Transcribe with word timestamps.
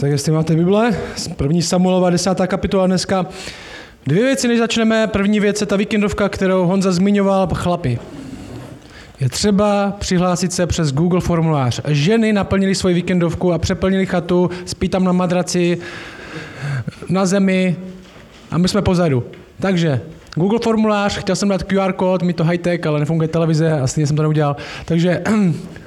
Tak 0.00 0.10
jestli 0.10 0.32
máte 0.32 0.54
Bible, 0.54 0.96
první 1.36 1.62
Samuelova, 1.62 2.10
desátá 2.10 2.46
kapitola 2.46 2.86
dneska. 2.86 3.26
Dvě 4.06 4.24
věci, 4.24 4.48
než 4.48 4.58
začneme. 4.58 5.06
První 5.06 5.40
věc 5.40 5.60
je 5.60 5.66
ta 5.66 5.76
víkendovka, 5.76 6.28
kterou 6.28 6.66
Honza 6.66 6.92
zmiňoval, 6.92 7.48
chlapi. 7.54 7.98
Je 9.20 9.28
třeba 9.28 9.96
přihlásit 9.98 10.52
se 10.52 10.66
přes 10.66 10.92
Google 10.92 11.20
formulář. 11.20 11.80
Ženy 11.88 12.32
naplnili 12.32 12.74
svoji 12.74 12.94
víkendovku 12.94 13.52
a 13.52 13.58
přeplnili 13.58 14.06
chatu, 14.06 14.50
spí 14.64 14.88
tam 14.88 15.04
na 15.04 15.12
madraci, 15.12 15.78
na 17.08 17.26
zemi 17.26 17.76
a 18.50 18.58
my 18.58 18.68
jsme 18.68 18.82
pozadu. 18.82 19.24
Takže 19.60 20.00
Google 20.34 20.58
formulář, 20.62 21.18
chtěl 21.18 21.36
jsem 21.36 21.48
dát 21.48 21.62
QR 21.62 21.92
kód, 21.92 22.22
mi 22.22 22.32
to 22.32 22.44
high-tech, 22.44 22.86
ale 22.86 23.00
nefunguje 23.00 23.28
televize 23.28 23.72
a 23.72 23.86
stejně 23.86 24.06
jsem 24.06 24.16
to 24.16 24.22
neudělal. 24.22 24.56
Takže 24.84 25.22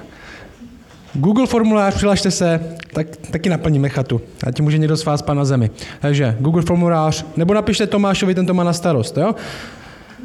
Google 1.15 1.47
formulář, 1.47 1.95
přihlašte 1.95 2.31
se, 2.31 2.59
tak, 2.93 3.07
taky 3.31 3.49
naplníme 3.49 3.89
chatu. 3.89 4.21
A 4.47 4.51
tím 4.51 4.65
může 4.65 4.77
někdo 4.77 4.97
z 4.97 5.05
vás 5.05 5.19
spát 5.19 5.33
na 5.33 5.45
zemi. 5.45 5.69
Takže 6.01 6.35
Google 6.39 6.61
formulář, 6.61 7.25
nebo 7.37 7.53
napište 7.53 7.87
Tomášovi, 7.87 8.35
ten 8.35 8.45
to 8.45 8.53
má 8.53 8.63
na 8.63 8.73
starost. 8.73 9.17
Jo? 9.17 9.35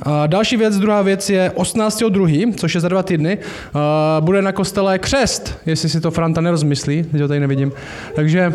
A 0.02 0.27
další 0.27 0.56
věc, 0.56 0.78
druhá 0.78 1.02
věc 1.02 1.30
je 1.30 1.52
18.2., 1.56 2.55
což 2.55 2.74
je 2.74 2.80
za 2.80 2.88
dva 2.88 3.02
týdny, 3.02 3.38
a 3.74 4.20
bude 4.20 4.42
na 4.42 4.52
kostele 4.52 4.98
křest, 4.98 5.59
jestli 5.66 5.88
si 5.88 6.01
to 6.01 6.11
Franta 6.11 6.41
nerozmyslí, 6.41 7.05
že 7.14 7.23
ho 7.23 7.28
tady 7.28 7.41
nevidím. 7.41 7.73
Takže 8.14 8.52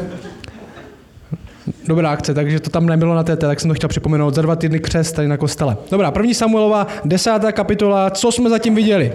Dobrá 1.88 2.10
akce, 2.10 2.34
takže 2.34 2.60
to 2.60 2.70
tam 2.70 2.86
nebylo 2.86 3.16
na 3.16 3.24
TT, 3.24 3.40
tak 3.40 3.60
jsem 3.60 3.70
to 3.70 3.76
chtěl 3.76 3.90
připomenout. 3.90 4.36
Za 4.36 4.42
dva 4.42 4.56
týdny 4.56 4.80
křest 4.80 5.16
tady 5.16 5.28
na 5.28 5.38
kostele. 5.38 5.78
Dobrá, 5.92 6.12
první 6.12 6.34
Samuelova, 6.34 6.88
desátá 7.06 7.52
kapitola, 7.52 8.10
co 8.10 8.32
jsme 8.32 8.50
zatím 8.50 8.76
viděli? 8.76 9.14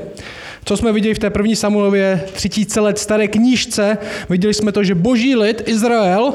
Co 0.64 0.76
jsme 0.76 0.92
viděli 0.92 1.14
v 1.14 1.18
té 1.18 1.30
první 1.30 1.56
Samuelově 1.56 2.24
třicíce 2.32 2.80
let 2.80 2.98
staré 2.98 3.28
knížce? 3.28 3.98
Viděli 4.28 4.54
jsme 4.54 4.72
to, 4.72 4.84
že 4.84 4.94
boží 4.94 5.36
lid 5.36 5.62
Izrael, 5.66 6.34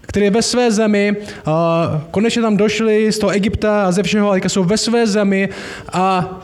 který 0.00 0.24
je 0.24 0.30
ve 0.30 0.42
své 0.42 0.70
zemi, 0.72 1.16
konečně 2.10 2.42
tam 2.42 2.56
došli 2.56 3.12
z 3.12 3.18
toho 3.18 3.30
Egypta 3.30 3.86
a 3.86 3.92
ze 3.92 4.02
všeho, 4.02 4.28
ale 4.28 4.40
jsou 4.48 4.64
ve 4.64 4.76
své 4.76 5.06
zemi 5.06 5.48
a 5.92 6.40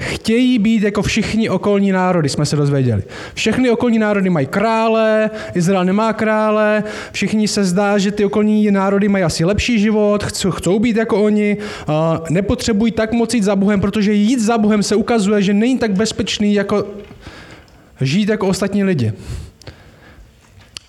chtějí 0.00 0.58
být 0.58 0.82
jako 0.82 1.02
všichni 1.02 1.48
okolní 1.48 1.92
národy, 1.92 2.28
jsme 2.28 2.46
se 2.46 2.56
dozvěděli. 2.56 3.02
Všechny 3.34 3.70
okolní 3.70 3.98
národy 3.98 4.30
mají 4.30 4.46
krále, 4.46 5.30
Izrael 5.54 5.84
nemá 5.84 6.12
krále, 6.12 6.84
všichni 7.12 7.48
se 7.48 7.64
zdá, 7.64 7.98
že 7.98 8.10
ty 8.10 8.24
okolní 8.24 8.70
národy 8.70 9.08
mají 9.08 9.24
asi 9.24 9.44
lepší 9.44 9.78
život, 9.80 10.24
chcou, 10.24 10.78
být 10.78 10.96
jako 10.96 11.22
oni, 11.22 11.56
nepotřebují 12.30 12.92
tak 12.92 13.12
moc 13.12 13.34
jít 13.34 13.44
za 13.44 13.56
Bohem, 13.56 13.80
protože 13.80 14.12
jít 14.12 14.40
za 14.40 14.58
Bohem 14.58 14.82
se 14.82 14.94
ukazuje, 14.94 15.42
že 15.42 15.54
není 15.54 15.78
tak 15.78 15.92
bezpečný, 15.92 16.54
jako 16.54 16.86
žít 18.00 18.28
jako 18.28 18.46
ostatní 18.48 18.84
lidi. 18.84 19.12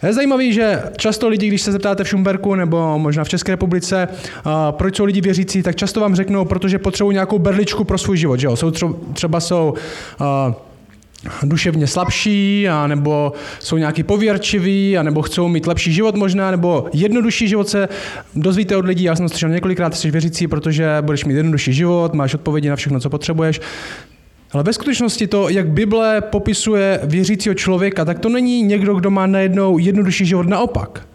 Je 0.03 0.13
zajímavé, 0.13 0.51
že 0.51 0.83
často 0.97 1.29
lidi, 1.29 1.47
když 1.47 1.61
se 1.61 1.71
zeptáte 1.71 2.03
v 2.03 2.07
Šumberku 2.07 2.55
nebo 2.55 2.99
možná 2.99 3.23
v 3.23 3.29
České 3.29 3.51
republice, 3.51 4.07
proč 4.71 4.97
jsou 4.97 5.05
lidi 5.05 5.21
věřící, 5.21 5.63
tak 5.63 5.75
často 5.75 5.99
vám 5.99 6.15
řeknou, 6.15 6.45
protože 6.45 6.79
potřebují 6.79 7.13
nějakou 7.13 7.39
berličku 7.39 7.83
pro 7.83 7.97
svůj 7.97 8.17
život. 8.17 8.39
Že 8.39 8.47
jo? 8.47 8.55
Jsou 8.55 8.71
třeba 9.13 9.39
jsou 9.39 9.73
duševně 11.43 11.87
slabší, 11.87 12.69
a 12.69 12.87
nebo 12.87 13.33
jsou 13.59 13.77
nějaký 13.77 14.03
pověrčiví, 14.03 14.97
a 14.97 15.03
nebo 15.03 15.21
chcou 15.21 15.47
mít 15.47 15.67
lepší 15.67 15.93
život 15.93 16.15
možná, 16.15 16.51
nebo 16.51 16.85
jednodušší 16.93 17.47
život 17.47 17.69
se 17.69 17.89
dozvíte 18.35 18.77
od 18.77 18.85
lidí. 18.85 19.03
Já 19.03 19.15
jsem 19.15 19.29
slyšel 19.29 19.49
několikrát, 19.49 19.95
jsi 19.95 20.11
věřící, 20.11 20.47
protože 20.47 20.97
budeš 21.01 21.25
mít 21.25 21.35
jednodušší 21.35 21.73
život, 21.73 22.13
máš 22.13 22.33
odpovědi 22.33 22.69
na 22.69 22.75
všechno, 22.75 22.99
co 22.99 23.09
potřebuješ. 23.09 23.61
Ale 24.53 24.63
ve 24.63 24.73
skutečnosti 24.73 25.27
to, 25.27 25.49
jak 25.49 25.69
Bible 25.69 26.21
popisuje 26.21 26.99
věřícího 27.03 27.55
člověka, 27.55 28.05
tak 28.05 28.19
to 28.19 28.29
není 28.29 28.61
někdo, 28.61 28.95
kdo 28.95 29.11
má 29.11 29.27
najednou 29.27 29.77
jednodušší 29.77 30.25
život 30.25 30.47
naopak. 30.47 31.07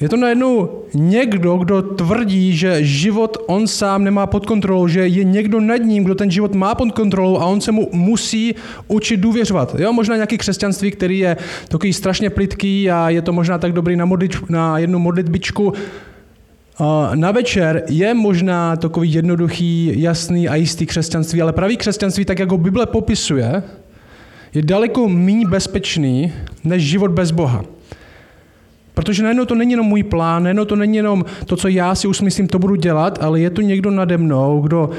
Je 0.00 0.08
to 0.08 0.16
najednou 0.16 0.82
někdo, 0.94 1.56
kdo 1.56 1.82
tvrdí, 1.82 2.56
že 2.56 2.84
život 2.84 3.36
on 3.46 3.66
sám 3.66 4.04
nemá 4.04 4.26
pod 4.26 4.46
kontrolou, 4.46 4.88
že 4.88 5.00
je 5.00 5.24
někdo 5.24 5.60
nad 5.60 5.76
ním, 5.76 6.04
kdo 6.04 6.14
ten 6.14 6.30
život 6.30 6.54
má 6.54 6.74
pod 6.74 6.92
kontrolou 6.92 7.38
a 7.38 7.44
on 7.44 7.60
se 7.60 7.72
mu 7.72 7.88
musí 7.92 8.54
učit 8.88 9.16
důvěřovat. 9.16 9.76
Jo, 9.78 9.92
možná 9.92 10.16
nějaký 10.16 10.38
křesťanství, 10.38 10.90
který 10.90 11.18
je 11.18 11.36
takový 11.68 11.92
strašně 11.92 12.30
plitký 12.30 12.90
a 12.90 13.10
je 13.10 13.22
to 13.22 13.32
možná 13.32 13.58
tak 13.58 13.72
dobrý 13.72 13.96
na, 13.96 14.04
modlič, 14.04 14.40
na 14.48 14.78
jednu 14.78 14.98
modlitbičku, 14.98 15.72
na 17.14 17.32
večer 17.32 17.82
je 17.88 18.14
možná 18.14 18.76
takový 18.76 19.12
jednoduchý, 19.12 19.92
jasný 20.00 20.48
a 20.48 20.54
jistý 20.54 20.86
křesťanství, 20.86 21.42
ale 21.42 21.52
pravý 21.52 21.76
křesťanství, 21.76 22.24
tak 22.24 22.38
jak 22.38 22.50
ho 22.50 22.58
Bible 22.58 22.86
popisuje, 22.86 23.62
je 24.54 24.62
daleko 24.62 25.08
méně 25.08 25.48
bezpečný 25.48 26.32
než 26.64 26.82
život 26.82 27.10
bez 27.10 27.30
Boha. 27.30 27.64
Protože 28.94 29.22
najednou 29.22 29.44
to 29.44 29.54
není 29.54 29.70
jenom 29.70 29.86
můj 29.86 30.02
plán, 30.02 30.42
najednou 30.42 30.64
to 30.64 30.76
není 30.76 30.96
jenom 30.96 31.24
to, 31.46 31.56
co 31.56 31.68
já 31.68 31.94
si 31.94 32.08
usmyslím, 32.08 32.48
to 32.48 32.58
budu 32.58 32.74
dělat, 32.74 33.18
ale 33.22 33.40
je 33.40 33.50
tu 33.50 33.60
někdo 33.60 33.90
nade 33.90 34.18
mnou, 34.18 34.60
kdo 34.60 34.90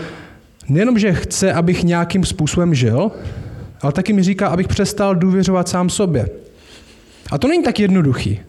nejenom, 0.70 1.00
že 1.00 1.14
chce, 1.14 1.54
abych 1.54 1.84
nějakým 1.84 2.26
způsobem 2.26 2.76
žil, 2.76 3.12
ale 3.82 3.94
taky 3.94 4.14
mi 4.14 4.24
říká, 4.24 4.48
abych 4.48 4.68
přestal 4.68 5.16
důvěřovat 5.16 5.70
sám 5.70 5.90
sobě. 5.90 6.30
A 7.32 7.38
to 7.38 7.48
není 7.48 7.64
tak 7.64 7.80
jednoduchý. 7.80 8.40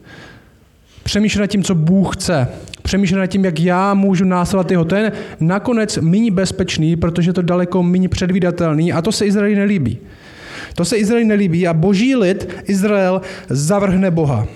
Přemýšlet 1.02 1.40
nad 1.40 1.46
tím, 1.46 1.64
co 1.64 1.74
Bůh 1.74 2.16
chce, 2.16 2.48
přemýšlet 2.82 3.18
nad 3.18 3.26
tím, 3.26 3.44
jak 3.44 3.60
já 3.60 3.94
můžu 3.94 4.24
následovat 4.24 4.70
jeho. 4.70 4.84
To 4.84 4.94
je 4.94 5.12
nakonec 5.40 5.96
méně 5.96 6.30
bezpečný, 6.30 6.96
protože 6.96 7.28
je 7.30 7.34
to 7.34 7.42
daleko 7.42 7.82
méně 7.82 8.08
předvídatelný 8.08 8.92
a 8.92 9.02
to 9.02 9.12
se 9.12 9.26
Izraeli 9.26 9.56
nelíbí. 9.56 9.98
To 10.74 10.84
se 10.84 10.96
Izraeli 10.96 11.24
nelíbí 11.24 11.68
a 11.68 11.74
boží 11.74 12.16
lid 12.16 12.48
Izrael 12.66 13.20
zavrhne 13.48 14.10
Boha. 14.10 14.46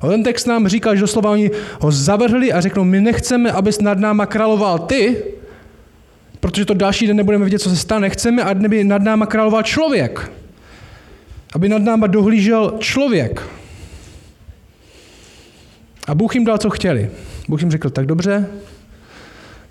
A 0.00 0.08
ten 0.08 0.22
text 0.22 0.46
nám 0.46 0.68
říká, 0.68 0.94
že 0.94 1.00
doslova 1.00 1.30
oni 1.30 1.50
ho 1.80 1.92
zavrhli 1.92 2.52
a 2.52 2.60
řeknou, 2.60 2.84
my 2.84 3.00
nechceme, 3.00 3.52
abys 3.52 3.80
nad 3.80 3.98
náma 3.98 4.26
královal 4.26 4.78
ty, 4.78 5.16
protože 6.40 6.64
to 6.64 6.74
další 6.74 7.06
den 7.06 7.16
nebudeme 7.16 7.44
vidět, 7.44 7.58
co 7.58 7.70
se 7.70 7.76
stane. 7.76 8.10
Chceme, 8.10 8.42
aby 8.42 8.84
nad 8.84 9.02
náma 9.02 9.26
královal 9.26 9.62
člověk. 9.62 10.30
Aby 11.54 11.68
nad 11.68 11.82
náma 11.82 12.06
dohlížel 12.06 12.74
člověk. 12.78 13.42
A 16.08 16.14
Bůh 16.14 16.34
jim 16.34 16.44
dal, 16.44 16.58
co 16.58 16.70
chtěli. 16.70 17.10
Bůh 17.48 17.60
jim 17.60 17.70
řekl, 17.70 17.90
tak 17.90 18.06
dobře, 18.06 18.46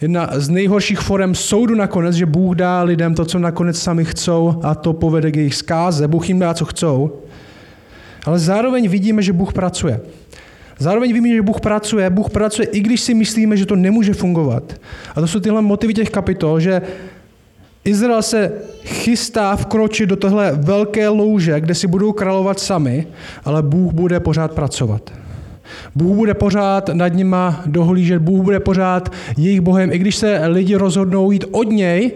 jedna 0.01 0.29
z 0.33 0.49
nejhorších 0.49 0.99
forem 0.99 1.35
soudu 1.35 1.75
nakonec, 1.75 2.15
že 2.15 2.25
Bůh 2.25 2.55
dá 2.55 2.83
lidem 2.83 3.15
to, 3.15 3.25
co 3.25 3.39
nakonec 3.39 3.79
sami 3.79 4.05
chcou 4.05 4.59
a 4.63 4.75
to 4.75 4.93
povede 4.93 5.31
k 5.31 5.35
jejich 5.35 5.55
zkáze. 5.55 6.07
Bůh 6.07 6.29
jim 6.29 6.39
dá, 6.39 6.53
co 6.53 6.65
chcou. 6.65 7.11
Ale 8.25 8.39
zároveň 8.39 8.89
vidíme, 8.89 9.21
že 9.21 9.33
Bůh 9.33 9.53
pracuje. 9.53 9.99
Zároveň 10.79 11.13
víme, 11.13 11.29
že 11.29 11.41
Bůh 11.41 11.61
pracuje. 11.61 12.09
Bůh 12.09 12.29
pracuje, 12.29 12.67
i 12.67 12.79
když 12.79 13.01
si 13.01 13.13
myslíme, 13.13 13.57
že 13.57 13.65
to 13.65 13.75
nemůže 13.75 14.13
fungovat. 14.13 14.73
A 15.15 15.21
to 15.21 15.27
jsou 15.27 15.39
tyhle 15.39 15.61
motivy 15.61 15.93
těch 15.93 16.09
kapitol, 16.09 16.59
že 16.59 16.81
Izrael 17.85 18.21
se 18.21 18.51
chystá 18.85 19.55
vkročit 19.55 20.09
do 20.09 20.15
tohle 20.15 20.51
velké 20.55 21.09
louže, 21.09 21.59
kde 21.59 21.75
si 21.75 21.87
budou 21.87 22.11
královat 22.11 22.59
sami, 22.59 23.07
ale 23.45 23.63
Bůh 23.63 23.93
bude 23.93 24.19
pořád 24.19 24.51
pracovat. 24.51 25.11
Bůh 25.95 26.15
bude 26.15 26.33
pořád 26.33 26.89
nad 26.89 27.13
nima 27.13 27.61
dohlížet, 27.65 28.21
Bůh 28.21 28.43
bude 28.43 28.59
pořád 28.59 29.11
jejich 29.37 29.61
Bohem. 29.61 29.91
I 29.91 29.97
když 29.97 30.15
se 30.15 30.47
lidi 30.47 30.75
rozhodnou 30.75 31.31
jít 31.31 31.45
od 31.51 31.63
něj, 31.63 32.11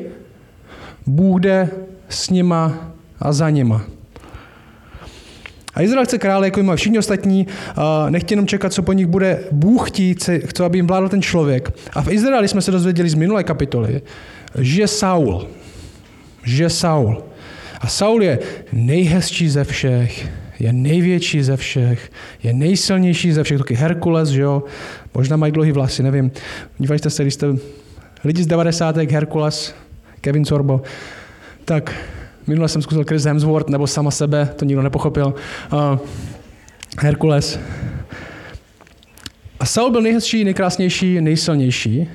Bůh 1.07 1.41
jde 1.41 1.69
s 2.09 2.29
nima 2.29 2.91
a 3.19 3.33
za 3.33 3.49
nima. 3.49 3.81
A 5.73 5.81
Izrael 5.81 6.05
chce 6.05 6.17
krále, 6.17 6.47
jako 6.47 6.63
má 6.63 6.75
všichni 6.75 6.99
ostatní, 6.99 7.47
nechtějí 8.09 8.35
jenom 8.35 8.47
čekat, 8.47 8.73
co 8.73 8.83
po 8.83 8.93
nich 8.93 9.07
bude 9.07 9.39
Bůh 9.51 9.89
chtít, 9.89 10.29
chce, 10.45 10.65
aby 10.65 10.77
jim 10.77 10.87
vládl 10.87 11.09
ten 11.09 11.21
člověk. 11.21 11.71
A 11.93 12.01
v 12.01 12.11
Izraeli 12.11 12.47
jsme 12.47 12.61
se 12.61 12.71
dozvěděli 12.71 13.09
z 13.09 13.13
minulé 13.13 13.43
kapitoly, 13.43 14.01
že 14.59 14.87
Saul. 14.87 15.47
Že 16.43 16.69
Saul. 16.69 17.23
A 17.81 17.87
Saul 17.87 18.23
je 18.23 18.39
nejhezčí 18.73 19.49
ze 19.49 19.63
všech, 19.63 20.29
je 20.61 20.73
největší 20.73 21.43
ze 21.43 21.57
všech, 21.57 22.11
je 22.43 22.53
nejsilnější 22.53 23.31
ze 23.31 23.43
všech, 23.43 23.57
taky 23.57 23.73
Herkules, 23.73 24.29
že 24.29 24.41
jo? 24.41 24.63
Možná 25.13 25.37
mají 25.37 25.51
dlouhý 25.51 25.71
vlasy, 25.71 26.03
nevím. 26.03 26.31
Dívali 26.77 26.99
jste 26.99 27.09
se, 27.09 27.23
když 27.23 27.33
jste 27.33 27.47
lidi 28.23 28.43
z 28.43 28.47
90. 28.47 28.97
Herkules, 28.97 29.73
Kevin 30.21 30.45
Sorbo, 30.45 30.81
tak 31.65 31.95
minule 32.47 32.69
jsem 32.69 32.81
zkusil 32.81 33.03
Chris 33.03 33.23
Hemsworth 33.23 33.69
nebo 33.69 33.87
sama 33.87 34.11
sebe, 34.11 34.49
to 34.55 34.65
nikdo 34.65 34.81
nepochopil. 34.81 35.33
Uh, 35.73 35.99
Herkules. 36.99 37.59
A 39.59 39.65
Saul 39.65 39.91
byl 39.91 40.01
nejhezčí, 40.01 40.43
nejkrásnější, 40.43 41.21
nejsilnější. 41.21 42.09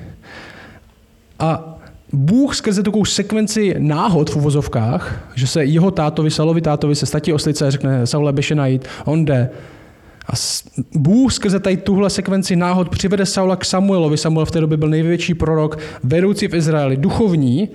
A 1.39 1.76
Bůh 2.13 2.55
skrze 2.55 2.83
takovou 2.83 3.05
sekvenci 3.05 3.75
náhod 3.77 4.29
v 4.29 4.35
uvozovkách, 4.35 5.29
že 5.35 5.47
se 5.47 5.65
jeho 5.65 5.91
tátovi, 5.91 6.31
Saulovi 6.31 6.61
tátovi 6.61 6.95
se 6.95 7.05
statí 7.05 7.33
oslice 7.33 7.67
a 7.67 7.71
řekne, 7.71 8.07
Saule, 8.07 8.33
běže 8.33 8.55
najít, 8.55 8.87
on 9.05 9.25
jde. 9.25 9.49
A 10.29 10.33
Bůh 10.95 11.33
skrze 11.33 11.59
tady 11.59 11.77
tuhle 11.77 12.09
sekvenci 12.09 12.55
náhod 12.55 12.89
přivede 12.89 13.25
Saula 13.25 13.55
k 13.55 13.65
Samuelovi. 13.65 14.17
Samuel 14.17 14.45
v 14.45 14.51
té 14.51 14.59
době 14.59 14.77
byl 14.77 14.89
největší 14.89 15.33
prorok, 15.33 15.79
vedoucí 16.03 16.47
v 16.47 16.55
Izraeli, 16.55 16.97
duchovní. 16.97 17.69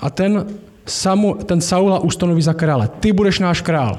A 0.00 0.10
ten, 0.10 0.46
Samu, 0.86 1.34
ten 1.34 1.60
Saula 1.60 1.98
ustanoví 1.98 2.42
za 2.42 2.52
krále. 2.52 2.88
Ty 3.00 3.12
budeš 3.12 3.38
náš 3.38 3.60
král. 3.60 3.98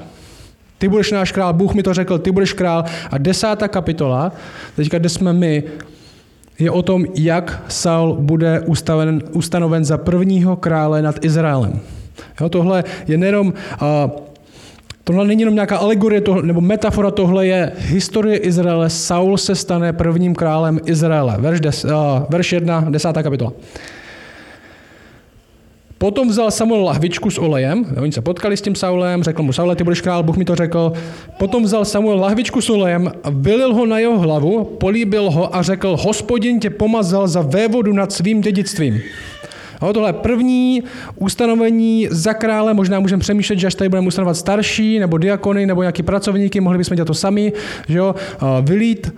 Ty 0.78 0.88
budeš 0.88 1.12
náš 1.12 1.32
král, 1.32 1.52
Bůh 1.52 1.74
mi 1.74 1.82
to 1.82 1.94
řekl, 1.94 2.18
ty 2.18 2.30
budeš 2.30 2.52
král. 2.52 2.84
A 3.10 3.18
desátá 3.18 3.68
kapitola, 3.68 4.32
teďka 4.76 4.98
kde 4.98 5.08
jsme 5.08 5.32
my, 5.32 5.64
je 6.58 6.70
o 6.70 6.82
tom, 6.82 7.06
jak 7.14 7.62
Saul 7.68 8.16
bude 8.20 8.60
ustaven, 8.60 9.22
ustanoven 9.32 9.84
za 9.84 9.98
prvního 9.98 10.56
krále 10.56 11.02
nad 11.02 11.24
Izraelem. 11.24 11.80
Jo, 12.40 12.48
tohle 12.48 12.84
je 13.08 13.18
nejenom, 13.18 13.46
uh, 13.46 14.10
tohle 15.04 15.26
není 15.26 15.42
jenom 15.42 15.54
nějaká 15.54 15.76
alegorie 15.76 16.20
tohle, 16.20 16.42
nebo 16.42 16.60
metafora, 16.60 17.10
tohle 17.10 17.46
je 17.46 17.72
historie 17.76 18.36
Izraele. 18.36 18.90
Saul 18.90 19.36
se 19.38 19.54
stane 19.54 19.92
prvním 19.92 20.34
králem 20.34 20.80
Izraele. 20.86 21.36
Verš, 21.38 21.60
verš 22.28 22.52
1, 22.52 22.86
desátá 22.90 23.22
kapitola. 23.22 23.52
Potom 25.98 26.28
vzal 26.28 26.50
Samuel 26.50 26.84
lahvičku 26.84 27.30
s 27.30 27.38
olejem, 27.38 27.86
oni 28.02 28.12
se 28.12 28.20
potkali 28.20 28.56
s 28.56 28.62
tím 28.62 28.74
Saulem, 28.74 29.22
řekl 29.22 29.42
mu, 29.42 29.52
Saule, 29.52 29.76
ty 29.76 29.84
budeš 29.84 30.00
král, 30.00 30.22
Bůh 30.22 30.36
mi 30.36 30.44
to 30.44 30.54
řekl. 30.54 30.92
Potom 31.38 31.62
vzal 31.62 31.84
Samuel 31.84 32.18
lahvičku 32.20 32.60
s 32.60 32.70
olejem, 32.70 33.12
vylil 33.30 33.74
ho 33.74 33.86
na 33.86 33.98
jeho 33.98 34.18
hlavu, 34.18 34.64
políbil 34.64 35.30
ho 35.30 35.56
a 35.56 35.62
řekl, 35.62 35.96
hospodin 35.96 36.60
tě 36.60 36.70
pomazal 36.70 37.28
za 37.28 37.40
vévodu 37.40 37.92
nad 37.92 38.12
svým 38.12 38.40
dědictvím. 38.40 39.00
A 39.80 39.92
tohle 39.92 40.12
první 40.12 40.82
ustanovení 41.16 42.08
za 42.10 42.34
krále, 42.34 42.74
možná 42.74 43.00
můžeme 43.00 43.20
přemýšlet, 43.20 43.58
že 43.58 43.66
až 43.66 43.74
tady 43.74 43.88
budeme 43.88 44.08
ustanovat 44.08 44.36
starší, 44.36 44.98
nebo 44.98 45.18
diakony, 45.18 45.66
nebo 45.66 45.82
nějaký 45.82 46.02
pracovníky, 46.02 46.60
mohli 46.60 46.78
bychom 46.78 46.94
dělat 46.94 47.06
to 47.06 47.14
sami, 47.14 47.52
že 47.88 47.98
jo, 47.98 48.14
vylít 48.62 49.14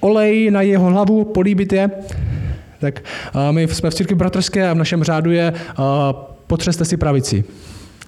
olej 0.00 0.50
na 0.50 0.62
jeho 0.62 0.86
hlavu, 0.90 1.24
políbit 1.24 1.72
je. 1.72 1.90
Tak 2.84 3.02
my 3.50 3.68
jsme 3.68 3.90
v 3.90 3.94
církvi 3.94 4.14
bratrské 4.14 4.68
a 4.68 4.72
v 4.72 4.76
našem 4.76 5.04
řádu 5.04 5.30
je 5.30 5.52
potřeste 6.46 6.84
si 6.84 6.96
pravici, 6.96 7.44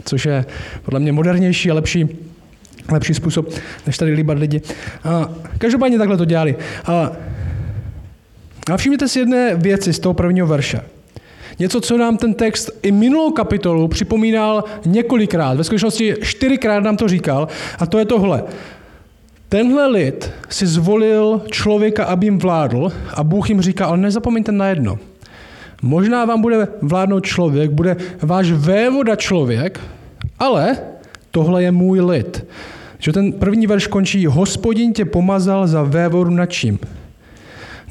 což 0.05 0.27
je 0.27 0.45
podle 0.83 1.01
mě 1.01 1.13
modernější 1.13 1.71
a 1.71 1.75
lepší 1.75 2.09
lepší 2.93 3.15
způsob, 3.15 3.49
než 3.87 3.99
tady 3.99 4.13
líbat 4.13 4.39
lidi. 4.39 4.63
Každopádně 5.59 5.99
takhle 5.99 6.17
to 6.17 6.25
dělali. 6.25 6.57
A, 6.85 7.13
a 8.73 8.77
všimněte 8.77 9.09
si 9.09 9.19
jedné 9.19 9.55
věci 9.55 9.93
z 9.93 9.99
toho 9.99 10.15
prvního 10.15 10.47
verše. 10.47 10.81
Něco, 11.59 11.81
co 11.81 11.99
nám 11.99 12.17
ten 12.17 12.35
text 12.35 12.71
i 12.83 12.93
minulou 12.93 13.31
kapitolu 13.31 13.89
připomínal 13.89 14.65
několikrát. 14.87 15.57
Ve 15.57 15.65
skutečnosti 15.65 16.15
čtyřikrát 16.23 16.81
nám 16.81 16.97
to 16.97 17.09
říkal. 17.09 17.49
A 17.79 17.87
to 17.87 17.99
je 17.99 18.05
tohle. 18.05 18.45
Tenhle 19.57 19.87
lid 19.87 20.33
si 20.49 20.67
zvolil 20.67 21.43
člověka, 21.51 22.05
aby 22.05 22.27
jim 22.27 22.39
vládl 22.39 22.93
a 23.15 23.25
Bůh 23.25 23.49
jim 23.49 23.61
říká, 23.61 23.87
ale 23.87 23.97
nezapomeňte 23.97 24.53
na 24.53 24.69
jedno. 24.69 24.99
Možná 25.83 26.25
vám 26.25 26.41
bude 26.41 26.69
vládnout 26.83 27.21
člověk, 27.21 27.71
bude 27.71 27.97
váš 28.23 28.51
vévoda 28.53 29.17
člověk, 29.17 29.81
ale 30.39 30.77
tohle 31.31 31.63
je 31.63 31.73
můj 31.73 32.01
lid. 32.01 32.47
Že 32.99 33.13
ten 33.13 33.33
první 33.33 33.67
verš 33.67 33.87
končí, 33.87 34.27
hospodin 34.27 34.93
tě 34.93 35.05
pomazal 35.05 35.67
za 35.67 35.83
vévodu 35.83 36.31
nad 36.31 36.47
čím? 36.47 36.79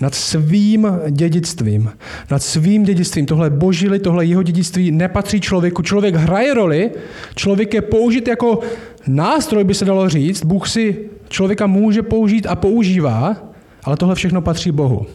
Nad 0.01 0.15
svým 0.15 0.87
dědictvím. 1.09 1.91
Nad 2.31 2.43
svým 2.43 2.83
dědictvím. 2.83 3.25
Tohle 3.25 3.49
boží 3.49 3.89
lid, 3.89 4.01
tohle 4.01 4.25
jeho 4.25 4.43
dědictví 4.43 4.91
nepatří 4.91 5.41
člověku. 5.41 5.81
Člověk 5.81 6.15
hraje 6.15 6.53
roli, 6.53 6.91
člověk 7.35 7.73
je 7.73 7.81
použit 7.81 8.27
jako 8.27 8.59
nástroj, 9.07 9.63
by 9.63 9.73
se 9.73 9.85
dalo 9.85 10.09
říct. 10.09 10.45
Bůh 10.45 10.67
si 10.67 10.97
člověka 11.29 11.67
může 11.67 12.03
použít 12.03 12.47
a 12.47 12.55
používá, 12.55 13.35
ale 13.83 13.97
tohle 13.97 14.15
všechno 14.15 14.41
patří 14.41 14.71
Bohu. 14.71 15.05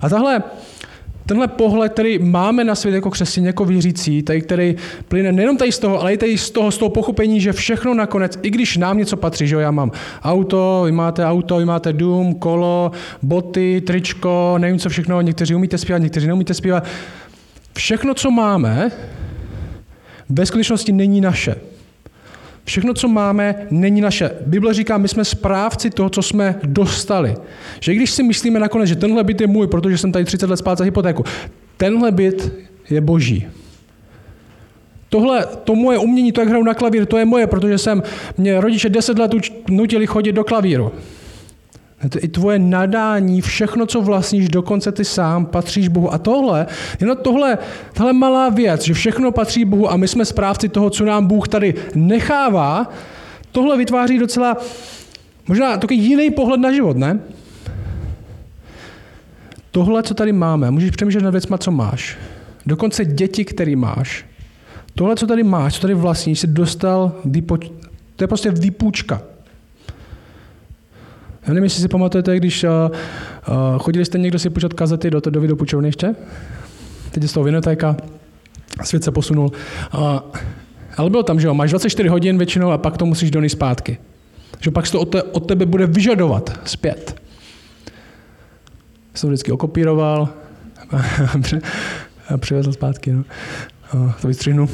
A 0.00 0.08
tahle, 0.08 0.42
tenhle 1.26 1.48
pohled, 1.48 1.92
který 1.92 2.18
máme 2.18 2.64
na 2.64 2.74
svět 2.74 2.94
jako 2.94 3.10
křesťané, 3.10 3.46
jako 3.46 3.64
věřící, 3.64 4.22
tady, 4.22 4.40
který 4.40 4.76
plyne 5.08 5.32
nejenom 5.32 5.56
tady 5.56 5.72
z 5.72 5.78
toho, 5.78 6.00
ale 6.00 6.14
i 6.14 6.16
tady 6.16 6.38
z 6.38 6.50
toho, 6.50 6.70
z 6.70 6.78
toho 6.78 6.88
pochopení, 6.88 7.40
že 7.40 7.52
všechno 7.52 7.94
nakonec, 7.94 8.38
i 8.42 8.50
když 8.50 8.76
nám 8.76 8.98
něco 8.98 9.16
patří, 9.16 9.46
že 9.46 9.54
jo, 9.54 9.60
já 9.60 9.70
mám 9.70 9.90
auto, 10.22 10.82
vy 10.84 10.92
máte 10.92 11.26
auto, 11.26 11.56
vy 11.56 11.64
máte 11.64 11.92
dům, 11.92 12.34
kolo, 12.34 12.90
boty, 13.22 13.82
tričko, 13.86 14.54
nevím 14.58 14.78
co 14.78 14.88
všechno, 14.88 15.20
někteří 15.20 15.54
umíte 15.54 15.78
zpívat, 15.78 16.02
někteří 16.02 16.26
neumíte 16.26 16.54
zpívat. 16.54 16.84
Všechno, 17.74 18.14
co 18.14 18.30
máme, 18.30 18.90
ve 20.28 20.46
skutečnosti 20.46 20.92
není 20.92 21.20
naše. 21.20 21.56
Všechno, 22.66 22.94
co 22.94 23.08
máme, 23.08 23.66
není 23.70 24.00
naše. 24.00 24.30
Bible 24.46 24.74
říká, 24.74 24.98
my 24.98 25.08
jsme 25.08 25.24
správci 25.24 25.90
toho, 25.90 26.10
co 26.10 26.22
jsme 26.22 26.54
dostali. 26.62 27.34
Že 27.80 27.94
když 27.94 28.10
si 28.10 28.22
myslíme 28.22 28.60
nakonec, 28.60 28.88
že 28.88 28.96
tenhle 28.96 29.24
byt 29.24 29.40
je 29.40 29.46
můj, 29.46 29.66
protože 29.66 29.98
jsem 29.98 30.12
tady 30.12 30.24
30 30.24 30.50
let 30.50 30.56
spát 30.56 30.78
za 30.78 30.84
hypotéku, 30.84 31.24
tenhle 31.76 32.12
byt 32.12 32.52
je 32.90 33.00
boží. 33.00 33.46
Tohle, 35.08 35.46
to 35.64 35.74
moje 35.74 35.98
umění, 35.98 36.32
to, 36.32 36.40
jak 36.40 36.48
hraju 36.48 36.64
na 36.64 36.74
klavír, 36.74 37.06
to 37.06 37.18
je 37.18 37.24
moje, 37.24 37.46
protože 37.46 37.78
jsem, 37.78 38.02
mě 38.36 38.60
rodiče 38.60 38.88
10 38.88 39.18
let 39.18 39.30
nutili 39.70 40.06
chodit 40.06 40.32
do 40.32 40.44
klavíru. 40.44 40.92
I 42.20 42.28
tvoje 42.28 42.58
nadání, 42.58 43.40
všechno, 43.40 43.86
co 43.86 44.00
vlastníš, 44.02 44.48
dokonce 44.48 44.92
ty 44.92 45.04
sám, 45.04 45.46
patříš 45.46 45.88
Bohu. 45.88 46.12
A 46.12 46.18
tohle, 46.18 46.66
jenom 47.00 47.16
tohle, 47.16 47.58
tohle 47.92 48.12
malá 48.12 48.48
věc, 48.48 48.82
že 48.82 48.94
všechno 48.94 49.32
patří 49.32 49.64
Bohu 49.64 49.90
a 49.90 49.96
my 49.96 50.08
jsme 50.08 50.24
správci 50.24 50.68
toho, 50.68 50.90
co 50.90 51.04
nám 51.04 51.26
Bůh 51.26 51.48
tady 51.48 51.74
nechává, 51.94 52.90
tohle 53.52 53.78
vytváří 53.78 54.18
docela 54.18 54.56
možná 55.48 55.76
takový 55.76 55.98
jiný 55.98 56.30
pohled 56.30 56.60
na 56.60 56.72
život, 56.72 56.96
ne? 56.96 57.20
Tohle, 59.70 60.02
co 60.02 60.14
tady 60.14 60.32
máme, 60.32 60.70
můžeš 60.70 60.90
přemýšlet 60.90 61.24
nad 61.24 61.30
věcma, 61.30 61.58
co 61.58 61.70
máš. 61.70 62.18
Dokonce 62.66 63.04
děti, 63.04 63.44
který 63.44 63.76
máš. 63.76 64.24
Tohle, 64.94 65.16
co 65.16 65.26
tady 65.26 65.42
máš, 65.42 65.74
co 65.74 65.80
tady 65.80 65.94
vlastníš, 65.94 66.40
si 66.40 66.46
dostal, 66.46 67.12
to 68.16 68.24
je 68.24 68.28
prostě 68.28 68.50
výpůjčka. 68.50 69.22
Já 71.46 71.52
nevím, 71.52 71.64
jestli 71.64 71.82
si 71.82 71.88
pamatujete, 71.88 72.36
když 72.36 72.64
uh, 72.64 72.70
uh, 72.70 73.78
chodili 73.78 74.04
jste 74.04 74.18
někdo 74.18 74.38
si 74.38 74.50
počítat 74.50 74.74
kazety 74.74 75.10
do, 75.10 75.20
do 75.20 75.40
videopučovny 75.40 75.88
ještě? 75.88 76.14
Teď 77.10 77.22
je 77.22 77.28
z 77.28 77.32
toho 77.32 77.44
vinotéka, 77.44 77.96
svět 78.84 79.04
se 79.04 79.10
posunul. 79.10 79.52
Uh, 79.94 80.18
ale 80.96 81.10
bylo 81.10 81.22
tam, 81.22 81.40
že 81.40 81.46
jo, 81.46 81.54
máš 81.54 81.70
24 81.70 82.08
hodin 82.08 82.38
většinou 82.38 82.70
a 82.70 82.78
pak 82.78 82.96
to 82.96 83.06
musíš 83.06 83.30
donést 83.30 83.52
zpátky. 83.52 83.98
Že 84.60 84.70
pak 84.70 84.90
to 84.90 85.00
od, 85.00 85.04
te, 85.04 85.22
od 85.22 85.46
tebe 85.46 85.66
bude 85.66 85.86
vyžadovat 85.86 86.60
zpět. 86.64 87.20
Jsem 89.14 89.30
vždycky 89.30 89.52
okopíroval 89.52 90.28
a 92.28 92.36
přivezl 92.36 92.72
zpátky. 92.72 93.12
No. 93.12 93.24
Uh, 93.94 94.12
to 94.20 94.28
vystřihnu. 94.28 94.68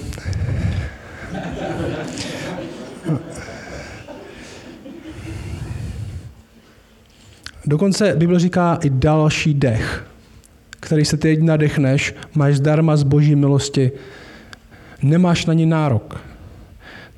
Dokonce 7.66 8.14
Bible 8.16 8.38
říká 8.38 8.78
i 8.82 8.90
další 8.90 9.54
dech, 9.54 10.04
který 10.80 11.04
se 11.04 11.16
teď 11.16 11.40
nadechneš, 11.40 12.14
máš 12.34 12.56
zdarma 12.56 12.96
z 12.96 13.02
boží 13.02 13.36
milosti, 13.36 13.92
nemáš 15.02 15.46
na 15.46 15.54
ní 15.54 15.66
nárok. 15.66 16.20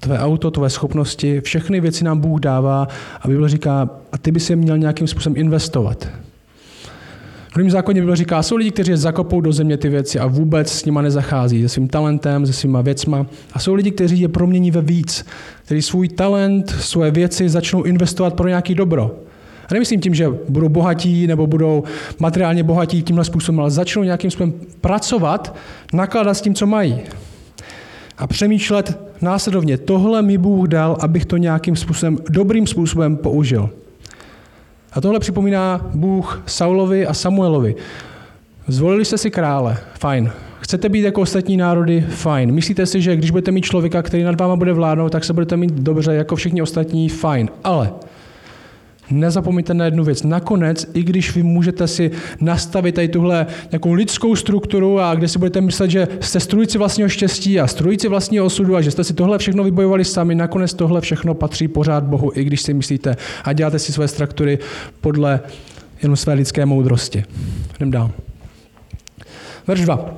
Tvé 0.00 0.18
auto, 0.18 0.50
tvé 0.50 0.70
schopnosti, 0.70 1.40
všechny 1.40 1.80
věci 1.80 2.04
nám 2.04 2.20
Bůh 2.20 2.40
dává 2.40 2.88
a 3.20 3.28
Bible 3.28 3.48
říká, 3.48 3.90
a 4.12 4.18
ty 4.18 4.32
bys 4.32 4.50
je 4.50 4.56
měl 4.56 4.78
nějakým 4.78 5.06
způsobem 5.06 5.36
investovat. 5.36 6.08
V 7.52 7.56
Novém 7.56 7.70
zákoně 7.70 8.00
Bible 8.00 8.16
říká, 8.16 8.42
jsou 8.42 8.56
lidi, 8.56 8.70
kteří 8.70 8.90
je 8.90 8.96
zakopou 8.96 9.40
do 9.40 9.52
země 9.52 9.76
ty 9.76 9.88
věci 9.88 10.18
a 10.18 10.26
vůbec 10.26 10.72
s 10.72 10.84
nima 10.84 11.02
nezachází, 11.02 11.62
se 11.62 11.68
svým 11.68 11.88
talentem, 11.88 12.46
se 12.46 12.52
svýma 12.52 12.80
věcma. 12.80 13.26
A 13.52 13.58
jsou 13.58 13.74
lidi, 13.74 13.90
kteří 13.90 14.20
je 14.20 14.28
promění 14.28 14.70
ve 14.70 14.82
víc, 14.82 15.26
kteří 15.64 15.82
svůj 15.82 16.08
talent, 16.08 16.70
své 16.70 17.10
věci 17.10 17.48
začnou 17.48 17.82
investovat 17.82 18.34
pro 18.34 18.48
nějaký 18.48 18.74
dobro. 18.74 19.23
A 19.70 19.74
nemyslím 19.74 20.00
tím, 20.00 20.14
že 20.14 20.28
budou 20.48 20.68
bohatí 20.68 21.26
nebo 21.26 21.46
budou 21.46 21.84
materiálně 22.18 22.62
bohatí 22.62 23.02
tímhle 23.02 23.24
způsobem, 23.24 23.60
ale 23.60 23.70
začnou 23.70 24.02
nějakým 24.02 24.30
způsobem 24.30 24.52
pracovat, 24.80 25.56
nakládat 25.92 26.34
s 26.34 26.40
tím, 26.40 26.54
co 26.54 26.66
mají. 26.66 27.00
A 28.18 28.26
přemýšlet 28.26 28.98
následovně, 29.20 29.78
tohle 29.78 30.22
mi 30.22 30.38
Bůh 30.38 30.68
dal, 30.68 30.96
abych 31.00 31.26
to 31.26 31.36
nějakým 31.36 31.76
způsobem, 31.76 32.18
dobrým 32.30 32.66
způsobem 32.66 33.16
použil. 33.16 33.70
A 34.92 35.00
tohle 35.00 35.20
připomíná 35.20 35.90
Bůh 35.94 36.42
Saulovi 36.46 37.06
a 37.06 37.14
Samuelovi. 37.14 37.74
Zvolili 38.68 39.04
jste 39.04 39.18
si 39.18 39.30
krále, 39.30 39.76
fajn. 39.98 40.32
Chcete 40.60 40.88
být 40.88 41.00
jako 41.00 41.20
ostatní 41.20 41.56
národy, 41.56 42.06
fajn. 42.08 42.52
Myslíte 42.52 42.86
si, 42.86 43.02
že 43.02 43.16
když 43.16 43.30
budete 43.30 43.50
mít 43.50 43.64
člověka, 43.64 44.02
který 44.02 44.22
nad 44.22 44.40
váma 44.40 44.56
bude 44.56 44.72
vládnout, 44.72 45.10
tak 45.10 45.24
se 45.24 45.32
budete 45.32 45.56
mít 45.56 45.72
dobře 45.72 46.14
jako 46.14 46.36
všichni 46.36 46.62
ostatní, 46.62 47.08
fajn. 47.08 47.48
Ale 47.64 47.92
Nezapomeňte 49.10 49.74
na 49.74 49.84
jednu 49.84 50.04
věc. 50.04 50.22
Nakonec, 50.22 50.86
i 50.94 51.02
když 51.02 51.36
vy 51.36 51.42
můžete 51.42 51.88
si 51.88 52.10
nastavit 52.40 52.94
tady 52.94 53.08
tuhle 53.08 53.46
nějakou 53.70 53.92
lidskou 53.92 54.36
strukturu 54.36 55.00
a 55.00 55.14
kde 55.14 55.28
si 55.28 55.38
budete 55.38 55.60
myslet, 55.60 55.90
že 55.90 56.08
jste 56.20 56.40
strujci 56.40 56.78
vlastního 56.78 57.08
štěstí 57.08 57.60
a 57.60 57.66
strujci 57.66 58.08
vlastního 58.08 58.46
osudu 58.46 58.76
a 58.76 58.80
že 58.80 58.90
jste 58.90 59.04
si 59.04 59.14
tohle 59.14 59.38
všechno 59.38 59.64
vybojovali 59.64 60.04
sami, 60.04 60.34
nakonec 60.34 60.74
tohle 60.74 61.00
všechno 61.00 61.34
patří 61.34 61.68
pořád 61.68 62.04
Bohu, 62.04 62.32
i 62.34 62.44
když 62.44 62.62
si 62.62 62.74
myslíte 62.74 63.16
a 63.44 63.52
děláte 63.52 63.78
si 63.78 63.92
své 63.92 64.08
struktury 64.08 64.58
podle 65.00 65.40
jenom 66.02 66.16
své 66.16 66.34
lidské 66.34 66.66
moudrosti. 66.66 67.24
Jdem 67.76 67.90
dál. 67.90 68.10
Verš 69.66 69.80
2. 69.80 70.14